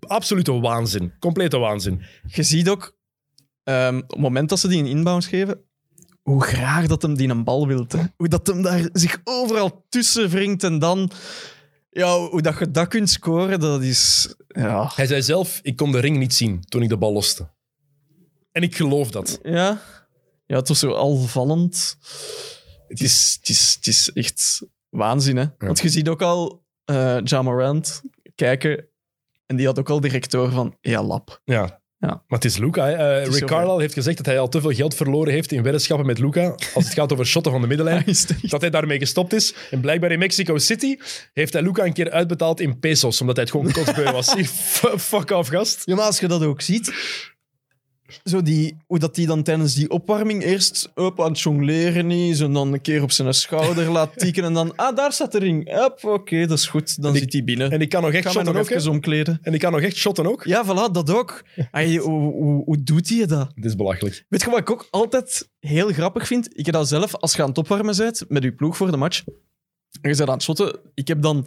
[0.00, 1.12] absolute waanzin.
[1.18, 2.02] Complete waanzin.
[2.26, 2.96] je ziet ook,
[3.64, 5.60] ehm, op het moment dat ze die een inbounds geven,
[6.22, 7.92] hoe graag dat hem die een bal wilt.
[7.92, 8.00] Hè.
[8.16, 11.10] Hoe dat hem daar zich overal tussen wringt en dan...
[11.94, 14.34] Ja, hoe dat je dat kunt scoren, dat is...
[14.48, 17.50] Ja, Hij zei zelf, ik kon de ring niet zien toen ik de bal loste.
[18.52, 19.38] En ik geloof dat.
[19.42, 19.82] ja.
[20.46, 21.96] ja het was zo alvallend.
[22.88, 25.46] Het is, het is, het is echt waanzin, hè.
[25.58, 28.02] Want je ziet ook al eh Ja Morant
[28.34, 28.88] kijken
[29.46, 31.40] en die had ook al direct door van, ja, lap.
[31.44, 31.81] Ja.
[32.02, 32.08] Ja.
[32.08, 32.86] Maar het is Luca.
[33.22, 33.46] Rick.
[33.46, 36.54] Carlisle heeft gezegd dat hij al te veel geld verloren heeft in weddenschappen met Luca.
[36.74, 38.04] Als het gaat over shotten van de middenlijn.
[38.42, 39.54] Dat hij daarmee gestopt is.
[39.70, 40.96] En blijkbaar in Mexico City
[41.32, 44.34] heeft hij Luca een keer uitbetaald in pesos, omdat hij het gewoon kotsbeu was.
[45.10, 45.82] Fuck off, gast.
[45.84, 46.92] Ja, maar als je dat ook ziet,
[48.24, 52.40] zo die, hoe dat die dan tijdens die opwarming eerst up, aan het jongleren is
[52.40, 55.38] en dan een keer op zijn schouder laat tikken en dan, ah, daar staat de
[55.38, 55.80] ring.
[56.02, 57.02] Oké, dat is goed.
[57.02, 57.70] Dan zit hij binnen.
[57.70, 58.86] En ik kan nog echt shotten nog ook.
[58.86, 59.38] omkleden.
[59.42, 60.44] En ik kan nog echt shotten ook.
[60.44, 61.44] Ja, voilà, dat ook.
[61.70, 63.52] Ay, hoe, hoe, hoe doet hij dat?
[63.54, 64.24] Dit is belachelijk.
[64.28, 66.58] Weet je wat ik ook altijd heel grappig vind?
[66.58, 68.96] Ik heb dat zelf, als je aan het opwarmen bent met je ploeg voor de
[68.96, 69.22] match,
[70.00, 71.46] en je bent aan het shotten, ik heb dan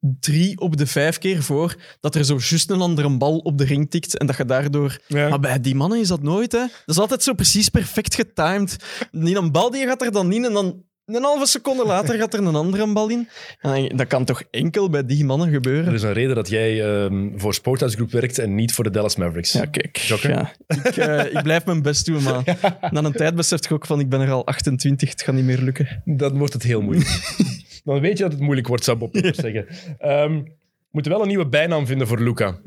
[0.00, 3.64] drie op de vijf keer voor dat er zo juist een andere bal op de
[3.64, 4.98] ring tikt en dat je daardoor...
[5.06, 5.28] Ja.
[5.28, 6.58] Maar bij die mannen is dat nooit, hè.
[6.58, 8.76] Dat is altijd zo precies perfect getimed.
[9.10, 12.34] Niet een bal die gaat er dan in en dan een halve seconde later gaat
[12.34, 13.28] er een andere bal in.
[13.60, 15.94] En dat kan toch enkel bij die mannen Er gebeuren?
[15.94, 19.52] is een reden dat jij ehm, voor Sporthuisgroep werkt en niet voor de Dallas Mavericks.
[19.52, 19.96] Ja, kijk.
[19.96, 22.58] Ja, ik, eh, ik blijf mijn best doen, maar
[22.90, 25.44] na een tijd besef ik ook van ik ben er al 28, het gaat niet
[25.44, 26.02] meer lukken.
[26.04, 27.08] Dan wordt het heel moeilijk.
[27.84, 29.66] Dan weet je dat het moeilijk wordt, zou Bob Peters zeggen.
[29.98, 32.60] Ehm, we moeten wel een nieuwe bijnaam vinden voor Luca.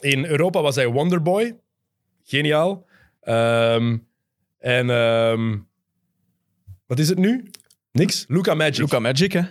[0.00, 1.56] In Europa was hij Wonderboy.
[2.22, 2.86] Geniaal.
[3.20, 3.96] Ehm,
[4.58, 5.56] en ehm,
[6.86, 7.50] wat is het nu?
[7.92, 8.24] Niks.
[8.28, 8.78] Luca Magic.
[8.78, 9.42] Luca Magic, hè?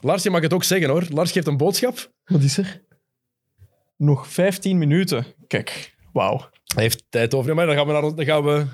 [0.00, 1.06] Lars, je mag het ook zeggen hoor.
[1.08, 2.12] Lars geeft een boodschap.
[2.24, 2.82] Wat is er?
[3.96, 5.26] Nog 15 minuten.
[5.46, 6.50] Kijk, wauw.
[6.74, 7.54] Hij heeft tijd over.
[7.54, 8.66] Maar dan gaan we, naar, dan gaan we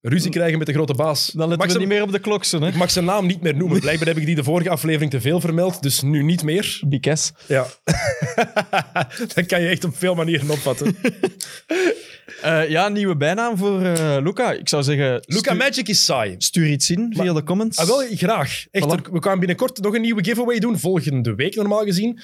[0.00, 1.26] ruzie krijgen met de grote baas.
[1.26, 2.66] Dan Mag letten we ze- niet meer op de klok, hè?
[2.68, 3.80] Ik mag zijn naam niet meer noemen.
[3.86, 6.80] Blijkbaar heb ik die de vorige aflevering te veel vermeld, dus nu niet meer.
[6.86, 7.32] Bikes.
[7.46, 7.66] Ja.
[9.34, 10.96] dat kan je echt op veel manieren opvatten.
[12.42, 14.52] Eh, ja, nieuwe bijnaam voor eh, Luca.
[14.52, 16.34] Ik zou zeggen, Luca Magic is saai.
[16.38, 17.78] stuur iets in via de comments.
[17.78, 18.64] Ah, wel, graag.
[18.70, 18.88] Echt, Voilà.
[19.04, 22.20] er- we gaan binnenkort nog een nieuwe giveaway doen, volgende week normaal gezien.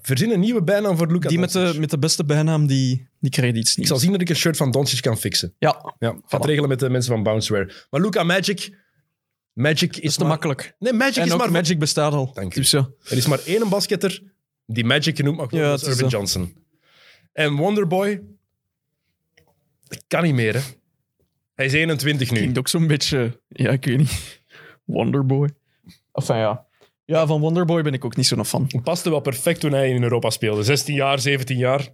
[0.00, 3.30] Verzin een nieuwe bijnaam voor Luca die met de, met de beste bijnaam, die, die
[3.30, 5.54] krijgt iets Ik zal zien dat ik een shirt van Doncic kan fixen.
[5.58, 6.46] Ja, Ja, gaat Voilà.
[6.46, 7.72] regelen met de mensen van Bounceware.
[7.90, 8.78] Maar Luca Magic...
[9.52, 10.74] Magic is, is te maar- makkelijk.
[10.78, 11.50] Nee, Magic En is ook maar...
[11.50, 12.32] Magic bestaat al.
[12.32, 12.60] Dank u.
[12.60, 12.88] Dus ja.
[13.04, 14.22] Er is maar één basketter
[14.66, 16.08] die Magic genoemd mag worden, Ja, dat is Urban.
[16.08, 16.54] Johnson.
[17.32, 18.22] En Wonderboy...
[19.88, 20.60] Dat kan niet meer, hè.
[21.54, 22.36] Hij is 21 nu.
[22.38, 23.40] Klinkt ook zo'n beetje...
[23.48, 24.42] Ja, ik weet niet.
[24.84, 25.48] Wonderboy.
[26.12, 26.66] Enfin, ja.
[27.10, 28.64] Ja, van Wonderboy ben ik ook niet zo'n fan.
[28.68, 30.62] Het paste wel perfect toen hij in Europa speelde.
[30.62, 31.88] 16 jaar, 17 jaar.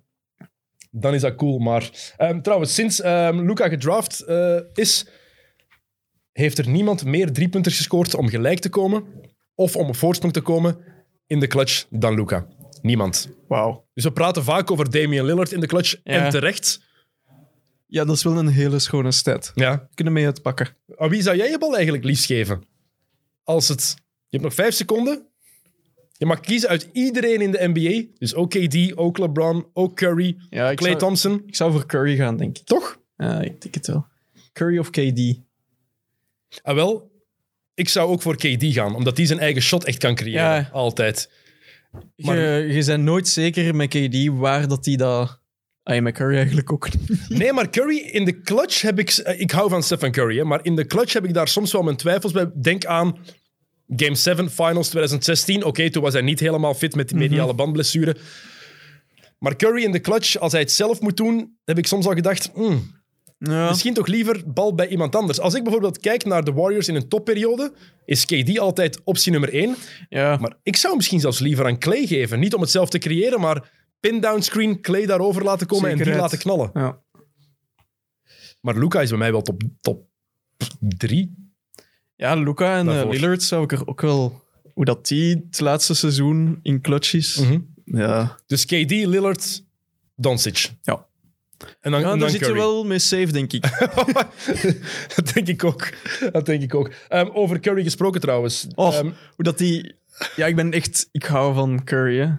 [0.90, 1.58] Dan is dat cool.
[1.58, 5.06] Maar ehm, trouwens, sinds ehm, Luca gedraft eh, is,
[6.32, 9.04] heeft er niemand meer driepunters gescoord om gelijk te komen
[9.54, 10.78] of om op voorsprong te komen
[11.26, 12.46] in de clutch dan Luca.
[12.82, 13.28] Niemand.
[13.48, 13.86] Wauw.
[13.94, 15.96] Dus we praten vaak over Damian Lillard in de clutch.
[16.04, 16.24] Ja.
[16.24, 16.80] En terecht.
[17.86, 19.52] Ja, dat is wel een hele schone stat.
[19.54, 19.88] Ja.
[19.94, 20.76] Kunnen mee uitpakken.
[20.96, 22.64] Aan wie zou jij je bal eigenlijk liefst geven?
[23.44, 24.04] Als het...
[24.36, 25.26] Je hebt nog vijf seconden.
[26.18, 28.04] Je mag kiezen uit iedereen in de NBA.
[28.18, 31.42] Dus ook KD, ook LeBron, ook Curry, Ja, Clay zou, Thompson.
[31.46, 32.64] ik zou voor Curry gaan, denk ik.
[32.64, 33.00] Toch?
[33.16, 34.06] Ja, ik denk het wel.
[34.52, 35.20] Curry of KD?
[36.62, 37.10] Ah, wel,
[37.74, 40.42] ik zou ook voor KD gaan, omdat die zijn eigen shot echt kan creëren.
[40.42, 40.68] Ja.
[40.72, 41.30] Altijd.
[42.16, 45.40] Maar- Je, je bent nooit zeker met KD waar dat hij dat...
[45.82, 47.28] Ah, met Curry eigenlijk ook niet.
[47.28, 49.10] Nee, maar Curry in de clutch heb ik...
[49.16, 51.82] Ik hou van Stephen Curry, hè, maar in de clutch heb ik daar soms wel
[51.82, 52.50] mijn twijfels bij.
[52.62, 53.18] Denk aan
[53.96, 55.64] Game 7 Finals 2016.
[55.64, 58.16] Oké, toen was hij niet helemaal fit met die mediale bandblessure.
[59.38, 62.12] Maar Curry in de clutch, als hij het zelf moet doen, heb ik soms al
[62.14, 62.50] gedacht...
[62.54, 62.94] hmm,
[63.38, 63.68] Ja.
[63.68, 65.40] Misschien toch liever bal bij iemand anders.
[65.40, 67.72] Als ik bijvoorbeeld kijk naar de Warriors in een topperiode,
[68.04, 69.76] is KD altijd optie nummer één.
[70.08, 70.36] ja.
[70.36, 72.38] Maar ik zou misschien zelfs liever aan Clay geven.
[72.40, 73.70] Niet om het zelf te creëren, maar
[74.00, 76.70] pin-down screen, Clay daarover laten komen en die laten knallen.
[76.74, 77.00] ja.
[78.60, 80.06] Maar Luca is bij mij wel top, top
[80.80, 81.45] drie.
[82.16, 83.08] Ja, Luca en eh.
[83.10, 84.44] Lillard zou ik er ook wel...
[84.74, 87.36] Hoe dat die het laatste seizoen in clutch is.
[87.36, 87.58] Mhm.
[87.84, 89.64] Ja, Dus KD, Lillard,
[90.16, 90.70] Doncic.
[90.82, 91.06] Ja.
[91.80, 93.62] En dan, ja en daar dan zit je wel mee safe, denk ik.
[95.16, 95.88] dat denk ik ook.
[96.32, 96.90] Dat denk ik ook.
[97.08, 98.66] Ehm, over Curry gesproken trouwens.
[98.74, 99.94] Och, Ehm, hoe dat die...
[100.36, 101.08] Ja, ik ben echt...
[101.12, 102.30] Ik hou van Curry, hè.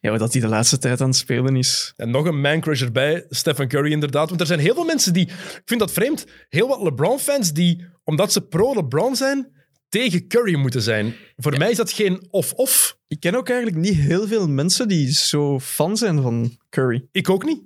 [0.00, 1.92] Ja, dat hij de laatste tijd aan het spelen is.
[1.96, 4.28] En nog een man-crush erbij, Stephen Curry inderdaad.
[4.28, 5.26] Want er zijn heel veel mensen die...
[5.28, 6.26] Ik vind dat vreemd.
[6.48, 9.52] Heel wat LeBron-fans die, omdat ze pro-LeBron zijn,
[9.88, 11.14] tegen Curry moeten zijn.
[11.36, 12.98] Voor mij is dat geen of-of.
[13.08, 17.08] Ik ken ook eigenlijk niet heel veel mensen die zo fan zijn van Curry.
[17.12, 17.62] Ik ook niet.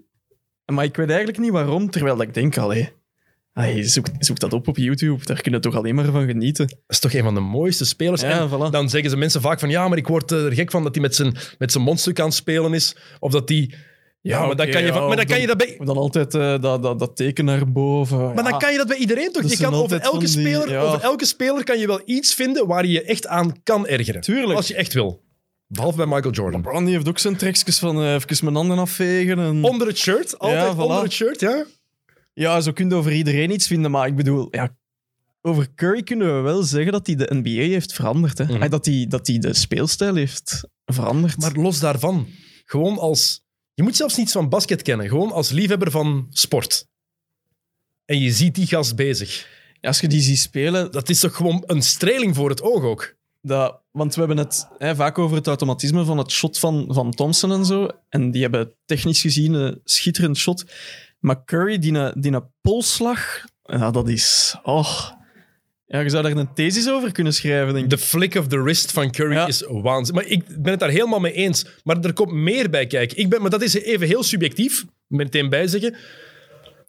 [0.72, 2.92] Maar ik weet eigenlijk niet waarom, terwijl ik denk, allee,
[3.52, 6.66] allee, zoek, zoek dat op op YouTube, daar kun je toch alleen maar van genieten.
[6.66, 8.20] Dat is toch een van de mooiste spelers.
[8.20, 8.70] Ja, en voilà.
[8.70, 11.02] dan zeggen ze mensen vaak van ja, maar ik word er gek van dat hij
[11.02, 12.96] met zijn, met zijn mondstuk aan het spelen is.
[13.18, 13.74] Of dat hij...
[14.20, 15.76] Ja, maar, dan kan je, ja, maar dan kan je dat bij...
[15.78, 18.34] Dan altijd eh, dat, dat, dat teken naar boven.
[18.34, 19.50] Maar dan kan je dat bij iedereen toch?
[19.50, 22.86] Je kan over elke, die- speler, over elke speler kan je wel iets vinden waar
[22.86, 24.20] je je echt aan kan ergeren.
[24.20, 24.56] Tuurlijk.
[24.56, 25.22] Als je echt wil.
[25.66, 26.60] Behalve bij Michael Jordan.
[26.60, 29.38] LeBron die heeft ook zijn trekjes van eh, even mijn handen afvegen.
[29.38, 29.64] En...
[29.64, 30.38] Onder het shirt.
[30.38, 30.78] Altijd voilà.
[30.78, 31.64] onder het shirt, ja.
[32.32, 34.76] Ja, zo kun je over iedereen iets vinden, maar ik bedoel, ja,
[35.42, 38.38] over Curry kunnen we wel zeggen dat hij de NBA heeft veranderd.
[38.38, 38.44] Hè?
[38.44, 38.68] Mhm.
[38.68, 41.38] Dat hij dat hij de speelstijl heeft veranderd.
[41.38, 42.26] Maar los daarvan.
[42.64, 43.40] Gewoon als
[43.74, 45.08] Je moet zelfs niets van basket kennen.
[45.08, 46.86] Gewoon als liefhebber van sport.
[48.04, 49.48] En je ziet die gast bezig.
[49.80, 52.82] Ja, als je die ziet spelen, Dat is toch gewoon een streling voor het oog
[52.82, 53.16] ook?
[53.42, 57.10] dat, want we hebben het hè, vaak over het automatisme van het shot van, van
[57.10, 57.88] Thompson en zo.
[58.08, 60.64] En die hebben technisch gezien een schitterend shot.
[61.22, 64.56] Maar Curry, die die polsslag, ja, dat is...
[64.62, 65.10] Oh.
[65.86, 67.90] Ja, je zou daar een thesis over kunnen schrijven, denk ik.
[67.90, 69.46] De flick of the wrist van Curry Ja.
[69.46, 70.14] is waanzin.
[70.14, 71.66] Maar ik ben het daar helemaal mee eens.
[71.84, 73.16] Maar er komt meer bij kijken.
[73.16, 74.84] Ik ben, maar dat is even heel subjectief.
[75.06, 75.96] Meteen bij zeggen.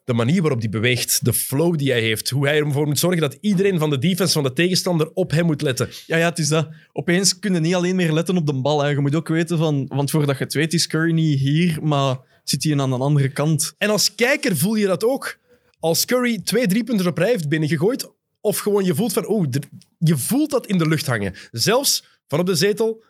[0.04, 3.20] De manier waarop hij beweegt, de flow die hij heeft, hoe hij ervoor moet zorgen
[3.20, 5.88] dat iedereen van de defense van de tegenstander op hem moet letten.
[6.06, 6.68] Ja, ja, het is dat.
[6.92, 8.82] Opeens kun je niet alleen meer letten op de bal.
[8.82, 8.88] Hè.
[8.88, 9.86] Je moet ook weten van...
[9.86, 13.28] Want voordat je het weet is Curry niet hier, maar zit hij aan de andere
[13.28, 13.74] kant.
[13.78, 15.38] En als kijker voel je dat ook.
[15.80, 19.68] Als Curry twee driepunters op rij heeft binnengegooid, of gewoon je voelt van, er-
[19.98, 21.34] je voelt dat in de lucht hangen.
[21.50, 23.04] Zelfs van op de zetel,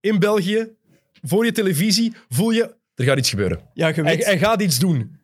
[0.00, 0.68] in België,
[1.22, 3.60] voor je televisie, voel je, er gaat iets gebeuren.
[3.74, 4.24] Ja, je Hij, weet...
[4.24, 5.18] hij gaat iets doen.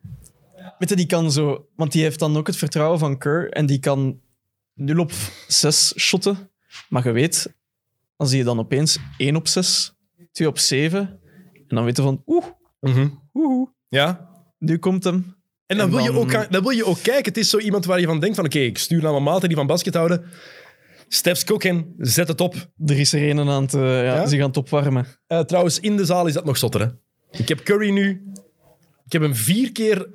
[0.79, 1.67] Weet je, die kan zo...
[1.75, 4.19] Want die heeft dan ook het vertrouwen van Kerr en die kan
[4.73, 5.11] 0 op
[5.47, 6.49] 6 shotten.
[6.89, 7.53] Maar je weet,
[8.17, 9.93] dan zie je dan opeens 1 op 6,
[10.31, 10.99] 2 op 7.
[11.67, 12.45] En dan weet je van, oeh,
[13.33, 14.29] oeh, Ja.
[14.59, 15.35] nu komt hem.
[15.65, 17.25] En dan, En wil je ook, dan wil je ook kijken.
[17.25, 19.47] Het is zo iemand waar je van denkt van, oké, ik stuur naar mijn maten
[19.47, 20.25] die van basket houden.
[21.07, 22.55] Steps Cookin, zet het op.
[22.85, 24.27] Er is er een aan het, eh, ja, Ja?
[24.27, 25.05] zich aan het opwarmen.
[25.27, 26.81] Eh, trouwens, in de zaal is dat nog zotter.
[26.81, 26.87] Hè?
[27.39, 28.31] Ik heb Curry nu...
[29.05, 30.07] Ik heb hem vier keer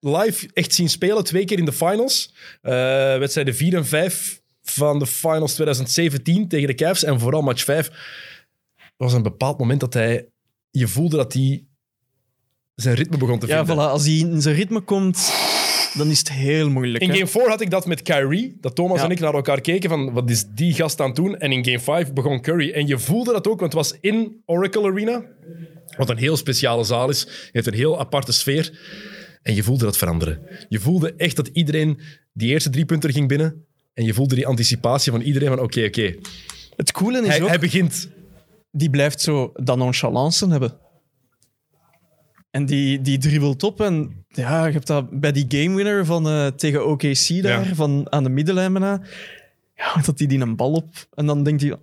[0.00, 1.24] live echt zien spelen.
[1.24, 2.34] Twee keer in de finals.
[2.60, 2.72] Eh,
[3.18, 7.04] wedstrijden 4 en 5 van de finals 2017 tegen de Cavs.
[7.04, 7.88] En vooral match 5.
[8.76, 10.28] Er was een bepaald moment dat hij...
[10.70, 11.64] Je voelde dat hij
[12.76, 13.84] zijn ritme begon te Ja, vinden.
[13.84, 15.32] voilà, als hij in zijn ritme komt,
[15.94, 17.02] dan is het heel moeilijk.
[17.02, 17.14] In hè.
[17.16, 18.56] game 4 had ik dat met Kyrie.
[18.60, 19.04] Dat Thomas Ja.
[19.04, 21.36] en ik naar elkaar keken van wat is die gast aan het doen.
[21.38, 22.70] En in game 5 begon Curry.
[22.72, 25.24] En je voelde dat ook, want het was in Oracle Arena.
[25.96, 27.48] Wat een heel speciale zaal is.
[27.52, 28.78] heeft een heel aparte sfeer.
[29.42, 30.40] En je voelde dat veranderen.
[30.68, 32.00] Je voelde echt dat iedereen
[32.32, 33.64] die eerste drie punten ging binnen.
[33.94, 36.14] En je voelde die anticipatie van iedereen van oké, oké.
[36.76, 38.08] Het coole is Hij, ook, hij begint.
[38.70, 40.76] die blijft zo dat nonchalance hebben.
[42.56, 46.28] En die, die dribbelt op en ja, je hebt dat bij die game winner van,
[46.28, 47.74] eh, tegen OKC daar, Ja.
[47.74, 49.00] van aan de middenlijn bijna.
[49.74, 51.76] Ja, dat hij die een bal op en dan denkt hij,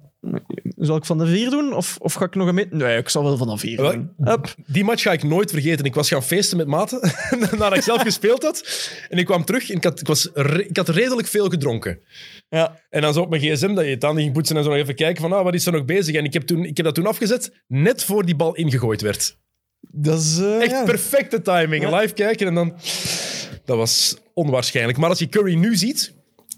[0.77, 2.75] zal ik van de vier doen of, of ga ik nog een meter?
[2.77, 4.11] Nee, ik zal wel van de vier doen.
[4.17, 4.55] Hup.
[4.65, 5.85] Die match ga ik nooit vergeten.
[5.85, 6.99] Ik was gaan feesten met maten
[7.51, 8.89] nadat ik zelf gespeeld had.
[9.09, 10.25] En ik kwam terug en ik had, ik was
[10.67, 11.99] ik had redelijk veel gedronken.
[12.49, 14.69] Ja, En dan zo op mijn gsm dat je het aan ging poetsen en zo
[14.69, 16.15] nog even kijken van ah, wat is er nog bezig.
[16.15, 19.37] En ik heb, toen, ik heb dat toen afgezet, net voor die bal ingegooid werd.
[19.91, 20.37] Dat is...
[20.39, 20.83] eh, Echt ja.
[20.83, 21.99] perfecte timing.
[21.99, 22.73] Live kijken en dan...
[23.65, 24.97] Dat was onwaarschijnlijk.
[24.97, 26.13] Maar als je Curry nu ziet...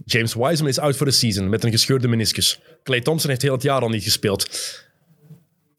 [0.05, 2.59] James Wiseman is out for the season met een gescheurde meniscus.
[2.84, 4.49] Clay Thompson heeft heel het jaar al niet gespeeld.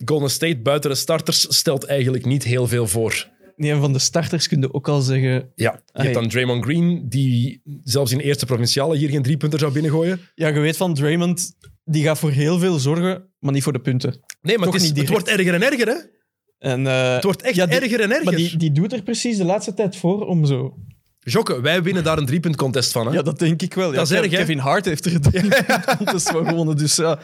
[0.05, 3.29] Golden State buiten de starters stelt eigenlijk niet heel veel voor.
[3.57, 5.31] Nee, en van de starters kun je ook al zeggen...
[5.55, 6.03] Ja, je Hey.
[6.05, 9.73] hebt dan Draymond Green, die zelfs in de eerste provinciale hier geen drie punter zou
[9.73, 10.21] binnengooien.
[10.35, 11.53] Ja, je weet van Draymond,
[11.85, 14.11] die gaat voor heel veel zorgen, maar niet voor de punten.
[14.43, 15.27] Nee, maar Toch het, is, niet het direct.
[15.29, 16.15] wordt erger en erger, hè?
[16.59, 18.25] En, eh, Het wordt echt ja, die- erger en erger.
[18.25, 20.75] Maar die, die doet er precies de laatste tijd voor om zo...
[21.21, 23.07] Jokke, wij winnen daar een driepunt contest van.
[23.07, 23.13] Hè?
[23.13, 23.91] Ja, dat denk ik wel.
[23.91, 24.37] Ja, Dat is erg, hè?
[24.37, 27.19] Kevin Hart heeft er de contest van gewonnen, dus ja.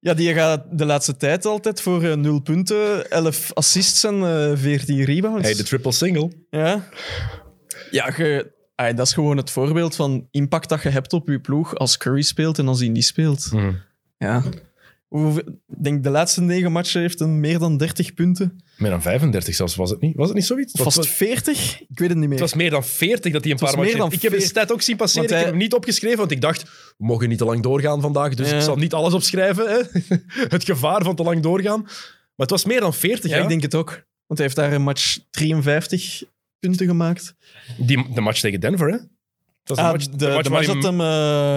[0.00, 4.52] Ja, die gaat de laatste tijd altijd voor eh, 0 punten, 11 assists en eh
[4.54, 5.42] 14 rebounds.
[5.46, 6.30] Hey, de triple single.
[6.50, 6.88] Ja,
[7.90, 8.04] ja
[8.74, 11.96] ah, dat is gewoon het voorbeeld van impact dat je hebt op je ploeg als
[11.96, 13.52] Curry speelt en als hij niet speelt.
[13.52, 13.72] Mhm.
[14.18, 14.42] Ja.
[15.10, 18.60] Hoeveel- Ik denk de laatste negen matchen heeft een meer dan 30 punten.
[18.76, 20.16] Meer dan 35 zelfs, was het niet?
[20.16, 20.72] Was het niet zoiets?
[20.72, 21.80] Het was, Vast 40?
[21.80, 22.38] Ik weet het niet meer.
[22.38, 24.12] het was meer dan 40 dat hij een paar matchen heeft.
[24.12, 24.48] Ik heb de 40.
[24.48, 25.28] stat ook zien passeren.
[25.28, 26.62] Hij- Ik heb hem niet opgeschreven, want ik dacht,
[26.98, 28.56] we mogen niet te lang doorgaan vandaag, dus Ja.
[28.56, 29.68] ik zal niet alles opschrijven.
[29.68, 29.80] Hè?
[30.56, 31.80] Het gevaar van te lang doorgaan.
[31.82, 33.42] Maar het was meer dan 40, ja, ja.
[33.42, 33.88] ik denk het ook.
[34.26, 36.22] Want hij heeft daar een match 53
[36.58, 37.34] punten gemaakt.
[37.78, 38.96] Die, de match tegen Denver, hè?
[39.76, 40.98] Dat Ah, de match, de, de match de match waarin, dat hem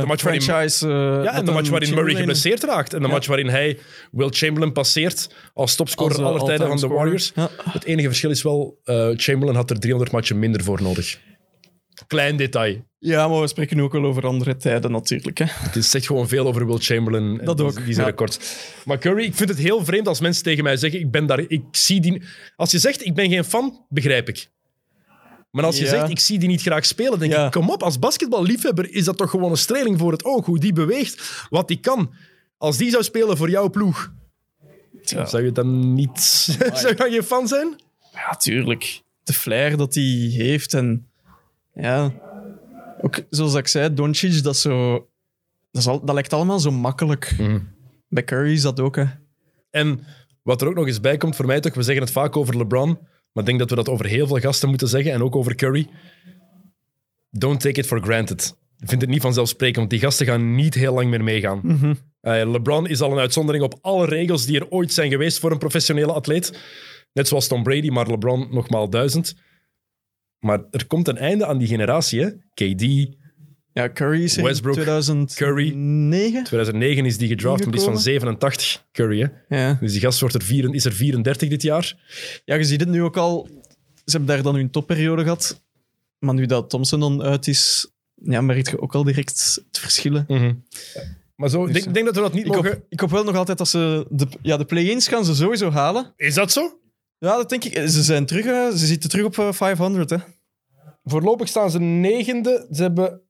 [0.02, 0.88] de match waarin- franchise...
[0.88, 2.94] ja, dat en de match hem waarin Murray geblesseerd raakt.
[2.94, 3.14] En de Ja.
[3.14, 3.78] match waarin hij
[4.12, 7.32] Will Chamberlain passeert als topscorer Als, eh, aller tijden van de Warriors.
[7.36, 7.50] Ja.
[7.72, 11.20] Het enige verschil is wel, eh, Chamberlain had er 300 matchen minder voor nodig.
[12.08, 12.86] Klein detail.
[13.00, 15.38] Ja, maar we spreken nu ook wel over andere tijden natuurlijk.
[15.38, 15.46] Hè.
[15.48, 17.40] Het zegt gewoon veel over Will Chamberlain.
[17.40, 18.12] en Dat ook, Die zijn ja.
[18.12, 18.40] record.
[18.86, 21.40] Maar Curry, ik vind het heel vreemd als mensen tegen mij zeggen: ik ben daar,
[21.48, 22.22] ik zie die.
[22.56, 24.48] Als je zegt ik ben geen fan, begrijp ik.
[25.54, 25.90] Maar als je Ja.
[25.90, 27.46] zegt ik zie die niet graag spelen, denk Ja.
[27.46, 30.46] ik: kom op, als basketballiefhebber is dat toch gewoon een streling voor het oog.
[30.46, 32.14] Hoe die beweegt, wat die kan.
[32.58, 34.12] Als die zou spelen voor jouw ploeg,
[35.02, 35.26] Ja.
[35.26, 36.20] zou je dan niet.
[36.74, 37.76] zou je geen fan zijn?
[38.14, 39.02] Ja, tuurlijk.
[39.24, 41.08] De flair dat hij heeft en
[41.74, 42.14] ja,
[43.02, 44.92] ook zoals ik zei, Doncic, dat, is zo,
[45.72, 47.36] dat, is al, dat lijkt allemaal zo makkelijk.
[47.38, 47.60] Mhm.
[48.10, 49.06] Bij Curry is dat ook, hè.
[49.70, 50.04] En
[50.44, 52.58] Wat er ook nog eens bij komt voor mij toch, we zeggen het vaak over
[52.58, 52.98] LeBron,
[53.34, 55.56] maar ik denk dat we dat over heel veel gasten moeten zeggen en ook over
[55.56, 55.88] Curry.
[57.30, 58.56] Don't take it for granted.
[58.80, 61.62] Ik vind het niet vanzelfsprekend, want die gasten gaan niet heel lang meer meegaan.
[62.22, 65.52] Eh, LeBron is al een uitzondering op alle regels die er ooit zijn geweest voor
[65.52, 66.60] een professionele atleet.
[67.14, 69.36] Net zoals Tom Brady, maar LeBron nogmaal duizend.
[70.40, 72.22] Maar er komt een einde aan die generatie.
[72.22, 72.30] Hè?
[72.54, 73.16] KD,
[73.74, 76.44] Ja, Curry is er Westbrook, in 2009.
[76.44, 79.32] 2009 is die gedraft, maar die is van 87, Curry.
[79.48, 79.58] Hè?
[79.58, 79.78] Ja.
[79.80, 81.96] Dus die gast wordt er vier, is er 34 dit jaar.
[82.46, 83.48] ja, je ziet het nu ook al.
[84.06, 85.62] Ze hebben daar dan hun topperiode gehad.
[86.20, 90.26] Maar nu dat Thompson dan uit is, ja, merk je ook al direct het verschillen.
[91.36, 92.72] Maar zo, ik denk, ik denk dat we dat niet Ik mogen...
[92.72, 94.06] hoop, ik hoop wel nog altijd dat ze...
[94.10, 96.14] De, ja, de play-ins gaan ze sowieso halen.
[96.16, 96.80] Is dat zo?
[97.18, 97.74] Ja, dat denk ik.
[97.90, 98.78] Ze zijn terug, hè.
[98.78, 100.18] ze zitten terug op eh, 500, hè.
[101.04, 102.68] Voorlopig staan ze negende.
[102.72, 103.22] Ze hebben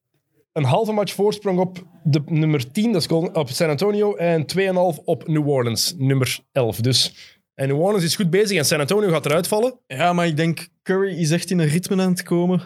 [0.53, 5.03] een halve match voorsprong op de nummer 10, dat is op San Antonio, en 2,5
[5.03, 6.77] op New Orleans, nummer 11.
[6.77, 7.15] Dus,
[7.55, 9.79] en New Orleans is goed bezig en San Antonio gaat eruit vallen.
[9.87, 12.61] Ja, maar ik denk Curry is echt in een ritme aan het komen.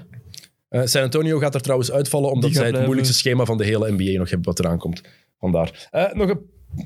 [0.69, 2.85] Eh, San Antonio gaat er trouwens uitvallen, omdat zij het blijven.
[2.85, 5.01] moeilijkste schema van de hele NBA nog hebben wat eraan komt.
[5.39, 5.87] Vandaar.
[5.91, 6.39] Eh, nog een,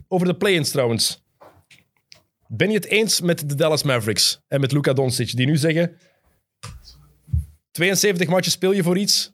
[0.07, 1.23] over de play-ins trouwens.
[2.47, 5.95] Ben je het eens met de Dallas Mavericks en met Luka Doncic, die nu zeggen
[7.71, 9.33] 72 matchen speel je voor iets.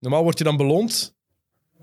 [0.00, 1.14] Normaal word je dan beloond.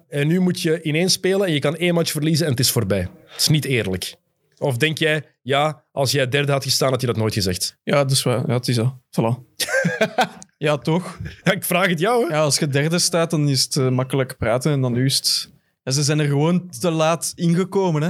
[0.07, 2.71] En nu moet je ineens spelen en je kan één match verliezen en het is
[2.71, 3.09] voorbij.
[3.25, 4.15] Het is niet eerlijk.
[4.57, 7.77] Of denk jij, ja, als jij derde had gestaan, had je dat nooit gezegd?
[7.83, 8.43] Ja, dus wel.
[8.47, 8.93] Ja, het is dat.
[8.93, 9.65] Voilà.
[10.57, 11.19] ja, toch?
[11.43, 12.35] Ja, ik vraag het jou, hè?
[12.35, 14.71] Ja, als je derde staat, dan is het eh, makkelijk praten.
[14.71, 15.51] En dan nu is het...
[15.83, 18.09] Ja, ze zijn er gewoon te laat ingekomen, hè.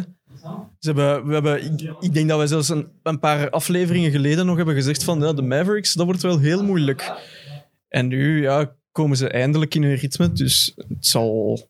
[0.79, 4.45] Ze hebben, we hebben, ik, ik denk dat wij zelfs een, een paar afleveringen geleden
[4.45, 7.11] nog hebben gezegd van ja, de Mavericks, dat wordt wel heel moeilijk.
[7.87, 11.69] En nu ja, komen ze eindelijk in hun ritme, dus het zal...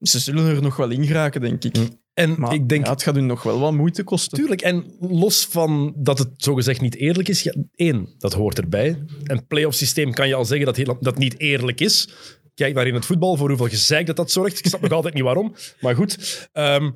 [0.00, 1.76] Ze zullen er nog wel in geraken, denk ik.
[2.14, 4.38] En Maar ik denk, ja, het gaat hun nog wel wat moeite kosten.
[4.38, 9.04] Tuurlijk, en los van dat het zogezegd niet eerlijk is, ja, één, dat hoort erbij.
[9.22, 12.08] Een playoff systeem kan je al zeggen dat heel, dat niet eerlijk is.
[12.54, 14.58] Kijk naar in het voetbal, voor hoeveel gezeik dat dat zorgt.
[14.58, 16.48] Ik snap nog altijd niet waarom, maar goed.
[16.52, 16.90] Ehm,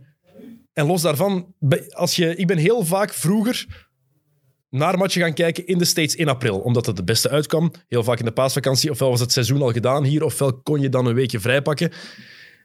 [0.72, 1.55] en los daarvan,
[1.91, 3.86] als je, ik ben heel vaak vroeger
[4.71, 7.71] naar matchen gaan kijken in de States in april, omdat het het beste uitkwam.
[7.89, 10.89] Heel vaak in de paasvakantie, ofwel was het seizoen al gedaan hier, ofwel kon je
[10.89, 11.91] dan een weekje vrijpakken.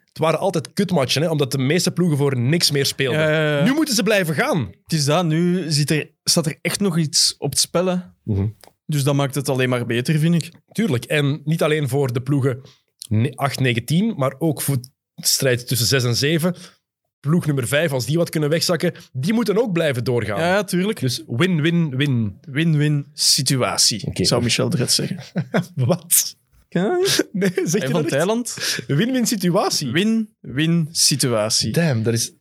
[0.05, 3.19] Het waren altijd kutmatchen, hè, omdat de meeste ploegen voor niks meer speelden.
[3.21, 3.63] Ja, ja, ja.
[3.63, 4.57] Nu moeten ze blijven gaan.
[4.83, 7.85] Het is dat, nu zit er, staat er echt nog iets op het spel.
[7.85, 7.95] hè.
[8.23, 8.47] Mhm.
[8.85, 10.51] Dus dat maakt het alleen maar beter, vind ik.
[10.71, 11.05] Tuurlijk.
[11.05, 12.61] En niet alleen voor de ploegen
[13.09, 14.89] ne- 8, 9, 10, maar ook voor de
[15.27, 16.55] strijd tussen 6 en 7.
[17.21, 20.39] Ploeg nummer 5, als die wat kunnen wegzakken, die moeten ook blijven doorgaan.
[20.39, 20.99] Ja, ja tuurlijk.
[20.99, 22.37] Dus win-win-win.
[22.41, 25.17] Win-win situatie, zou Michel Dret zeggen.
[25.75, 26.35] Wat?
[27.31, 28.05] Nee, zeg je van?
[28.05, 28.55] Thailand.
[28.87, 29.91] Win-win situatie.
[29.91, 31.71] Win-win situatie.
[31.71, 32.33] Damn, dat, is,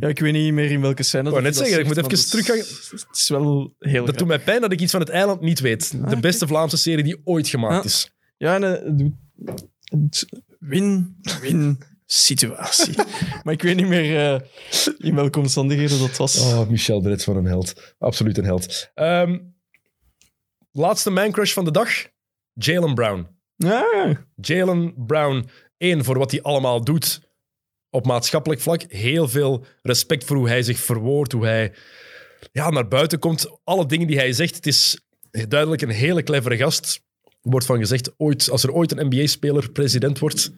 [0.00, 1.22] Ja, ik weet niet meer in welke scène.
[1.30, 2.56] wou dat net zeggen, ik moet even is- teruggaan.
[2.56, 5.60] Het is wel heel dat doet mij pijn dat ik iets van het eiland niet
[5.60, 5.94] weet.
[6.02, 7.82] Ah, De beste Vlaamse serie die ooit gemaakt Ja.
[7.90, 8.10] is.
[8.36, 10.26] Ja, en, het doet- het-
[10.58, 12.94] Win-win situatie.
[13.44, 14.40] maar ik weet niet meer eh,
[14.98, 16.40] in welke omstandigheden dat was.
[16.40, 17.94] Oh, Michel Dretz van een held.
[17.98, 18.90] Absoluut een held.
[18.94, 19.38] Ehm,
[20.72, 21.90] laatste man crush van de dag.
[22.52, 23.26] Jalen Brown.
[23.56, 27.20] Ja, Jalen Brown, één, voor wat hij allemaal doet
[27.90, 28.82] op maatschappelijk vlak.
[28.88, 31.72] Heel veel respect voor hoe hij zich verwoordt, hoe hij
[32.52, 33.58] ja, naar buiten komt.
[33.64, 35.00] Alle dingen die hij zegt, het is
[35.30, 37.04] duidelijk een hele clevere gast.
[37.24, 40.50] Er wordt van gezegd, ooit, als er ooit een NBA-speler president wordt,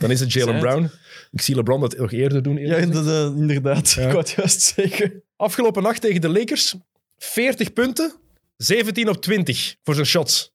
[0.00, 0.60] dan is het Jalen.
[0.60, 0.90] Brown.
[1.30, 2.56] Ik zie LeBron dat nog eerder doen.
[2.56, 3.90] ja inderdaad.
[3.90, 5.22] Ik wou het juist zeggen.
[5.36, 6.76] Afgelopen nacht tegen de Lakers,
[7.18, 8.14] 40 punten,
[8.56, 10.52] 17 op 20 voor zijn shots.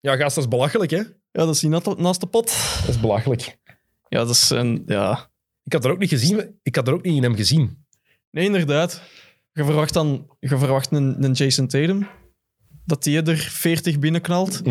[0.00, 0.96] Ja, gast, dat is belachelijk, hè?
[0.96, 2.46] Ja, dat is niet naast- naast de pot.
[2.80, 3.56] Dat is belachelijk.
[4.08, 4.82] Ja, dat is een...
[4.86, 5.30] Ja...
[5.62, 6.58] Ik had er ook niet gezien.
[6.62, 7.84] Ik had er ook niet in hem gezien.
[8.30, 9.02] Nee, inderdaad.
[9.52, 12.08] Je verwacht dan je verwacht een, een Jason Tatum,
[12.84, 14.64] dat die er 40 binnenknalt.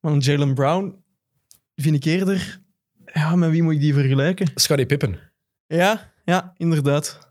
[0.00, 1.04] Maar een Jalen Brown
[1.74, 2.60] vind ik eerder...
[3.12, 4.50] Ja, met wie moet ik die vergelijken?
[4.54, 5.18] Scottie Pippen.
[5.66, 7.28] Ja, ja, inderdaad.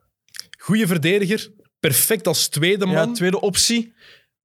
[0.58, 1.52] Goeie verdediger.
[1.80, 3.14] Perfect als tweede Ja, man.
[3.14, 3.94] tweede optie,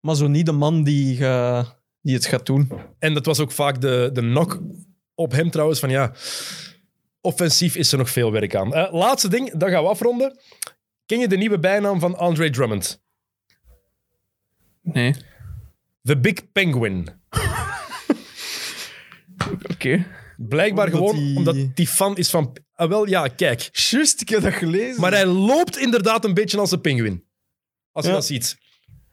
[0.00, 1.66] maar zo niet de man die, ga,
[2.00, 2.72] die het gaat doen.
[2.98, 4.60] En dat was ook vaak de, de knock
[5.14, 5.80] op hem trouwens.
[5.80, 6.12] Van ja,
[7.20, 8.74] offensief is er nog veel werk aan.
[8.74, 10.38] Eh, laatste ding, dan gaan we afronden.
[11.06, 13.02] Ken je de nieuwe bijnaam van Andre Drummond?
[14.82, 15.14] Nee.
[16.02, 17.08] The Big Penguin.
[19.72, 20.06] Oké.
[20.36, 22.56] Blijkbaar Omdat gewoon die- omdat die fan is van...
[22.74, 23.68] Ah, wel, ja, kijk.
[23.72, 25.00] Juist, ik heb dat gelezen.
[25.00, 27.24] Maar hij loopt inderdaad een beetje als een pinguïn.
[27.92, 28.16] Als je Ja.
[28.16, 28.56] dat ziet.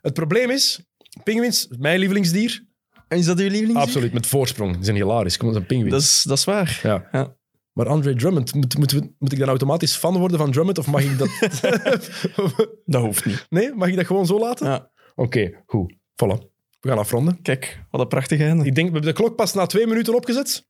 [0.01, 0.81] Het probleem is,
[1.23, 2.65] pinguïns, mijn lievelingsdier,
[3.07, 3.79] En is dat uw lievelings?
[3.81, 4.75] absoluut met voorsprong.
[4.75, 5.37] Die zijn hilarisch.
[5.37, 5.91] Kom, dat is een pinguïn.
[5.91, 6.79] Dat is, dat is waar.
[6.83, 7.07] Ja.
[7.11, 7.35] Ja.
[7.73, 10.77] Maar Andre Drummond, moet, moet, moet ik dan automatisch fan worden van Drummond?
[10.77, 11.29] Of mag ik dat...
[12.85, 13.45] Dat hoeft niet.
[13.49, 14.67] nee, mag ik dat gewoon zo laten?
[14.67, 14.91] Ja.
[15.15, 15.93] Oké, goed.
[15.93, 16.49] Voilà.
[16.79, 17.41] We gaan afronden.
[17.41, 18.65] Kijk, wat een prachtig einde.
[18.65, 20.67] Ik denk, we hebben de klok pas na twee minuten opgezet.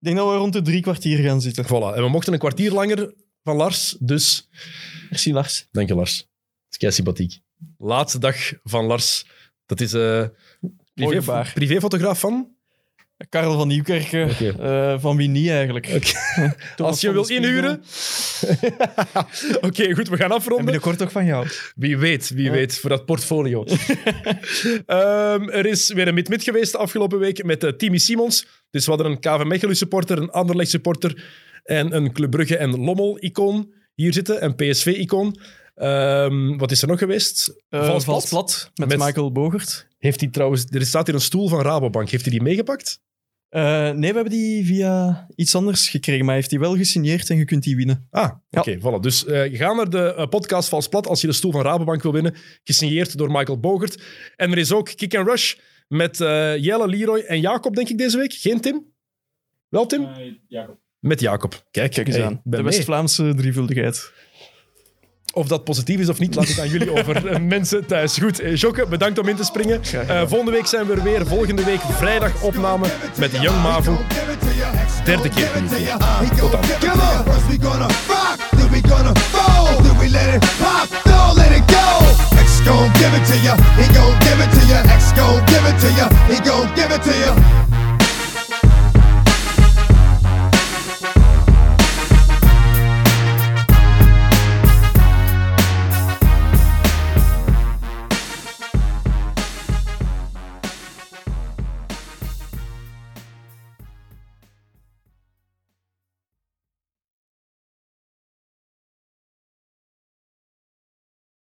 [0.00, 1.64] Ik denk dat we rond de drie kwartier gaan zitten.
[1.64, 1.96] Voilà.
[1.96, 4.48] En we mochten een kwartier langer van Lars, dus...
[5.10, 5.68] Merci, Lars.
[5.72, 6.16] Dank je, Lars.
[6.16, 6.26] Dat
[6.70, 7.40] is kei sympathiek.
[7.78, 9.26] Laatste dag van Lars.
[9.66, 10.24] Dat is eh
[10.94, 12.56] privé, privéfotograaf van...
[13.28, 14.28] Karel van Nieuwkerken.
[14.60, 16.14] Eh, van wie niet eigenlijk?
[16.76, 17.82] Als je wil inhuren...
[19.60, 20.64] Oké, goed, we gaan En afronden.
[20.64, 21.46] binnenkort ook van jou.
[21.74, 23.64] Wie weet, wie weet, voor dat portfolio.
[24.86, 28.46] Ehm, er is weer een mid-mid geweest de afgelopen week met eh, Timmy Simons.
[28.70, 31.24] Dus we hadden een KV Mechelen supporter, een Anderlecht supporter
[31.64, 35.38] en een Club Brugge en Lommel-icoon hier zitten, een PSV-icoon.
[35.74, 37.54] Ehm, wat is er nog geweest?
[37.68, 38.48] Eh, Vals vals plat.
[38.48, 39.86] plat met, Met- Michael Bogert.
[39.98, 40.64] Heeft hij trouwens...
[40.70, 42.08] Er staat hier een stoel van Rabobank.
[42.10, 43.00] Heeft hij die meegepakt?
[43.48, 47.30] Eh, nee, we hebben die via iets anders gekregen, maar hij heeft die wel gesigneerd
[47.30, 48.06] en je kunt die winnen.
[48.10, 48.60] Ah, Ja.
[48.60, 49.00] oké, voilà.
[49.00, 52.02] Dus eh, ga naar de eh, podcast Vals Plat als je de stoel van Rabobank
[52.02, 52.34] wil winnen.
[52.64, 54.02] Gesigneerd door Michael Bogert.
[54.36, 55.54] En er is ook Kick and Rush
[55.88, 58.32] met eh, Jelle, Leroy en Jacob, denk ik, deze week.
[58.32, 58.86] Geen Tim?
[59.68, 60.08] Wel Tim?
[60.48, 60.78] Jacob.
[60.98, 61.66] Met Jacob.
[61.70, 62.40] Kijk, Kijk eens hey, aan.
[62.44, 62.62] De.
[62.62, 64.12] West-Vlaamse drievuldigheid.
[65.32, 67.16] Of dat positief is of niet, laat ik aan jullie over.
[67.28, 68.18] Eh, Mensen thuis.
[68.18, 69.80] Goed, eh, Jokke, bedankt om in te springen.
[70.08, 71.26] Eh, volgende week zijn we er weer.
[71.26, 72.86] Volgende week vrijdag opname
[73.18, 73.96] met Young Mavu.
[75.04, 75.48] Derde keer.
[76.38, 76.60] Tot dan.
[82.68, 84.60] Gon' give it to he gon' give it to
[85.16, 85.88] gon' give it to
[86.28, 87.67] he gon' give it to.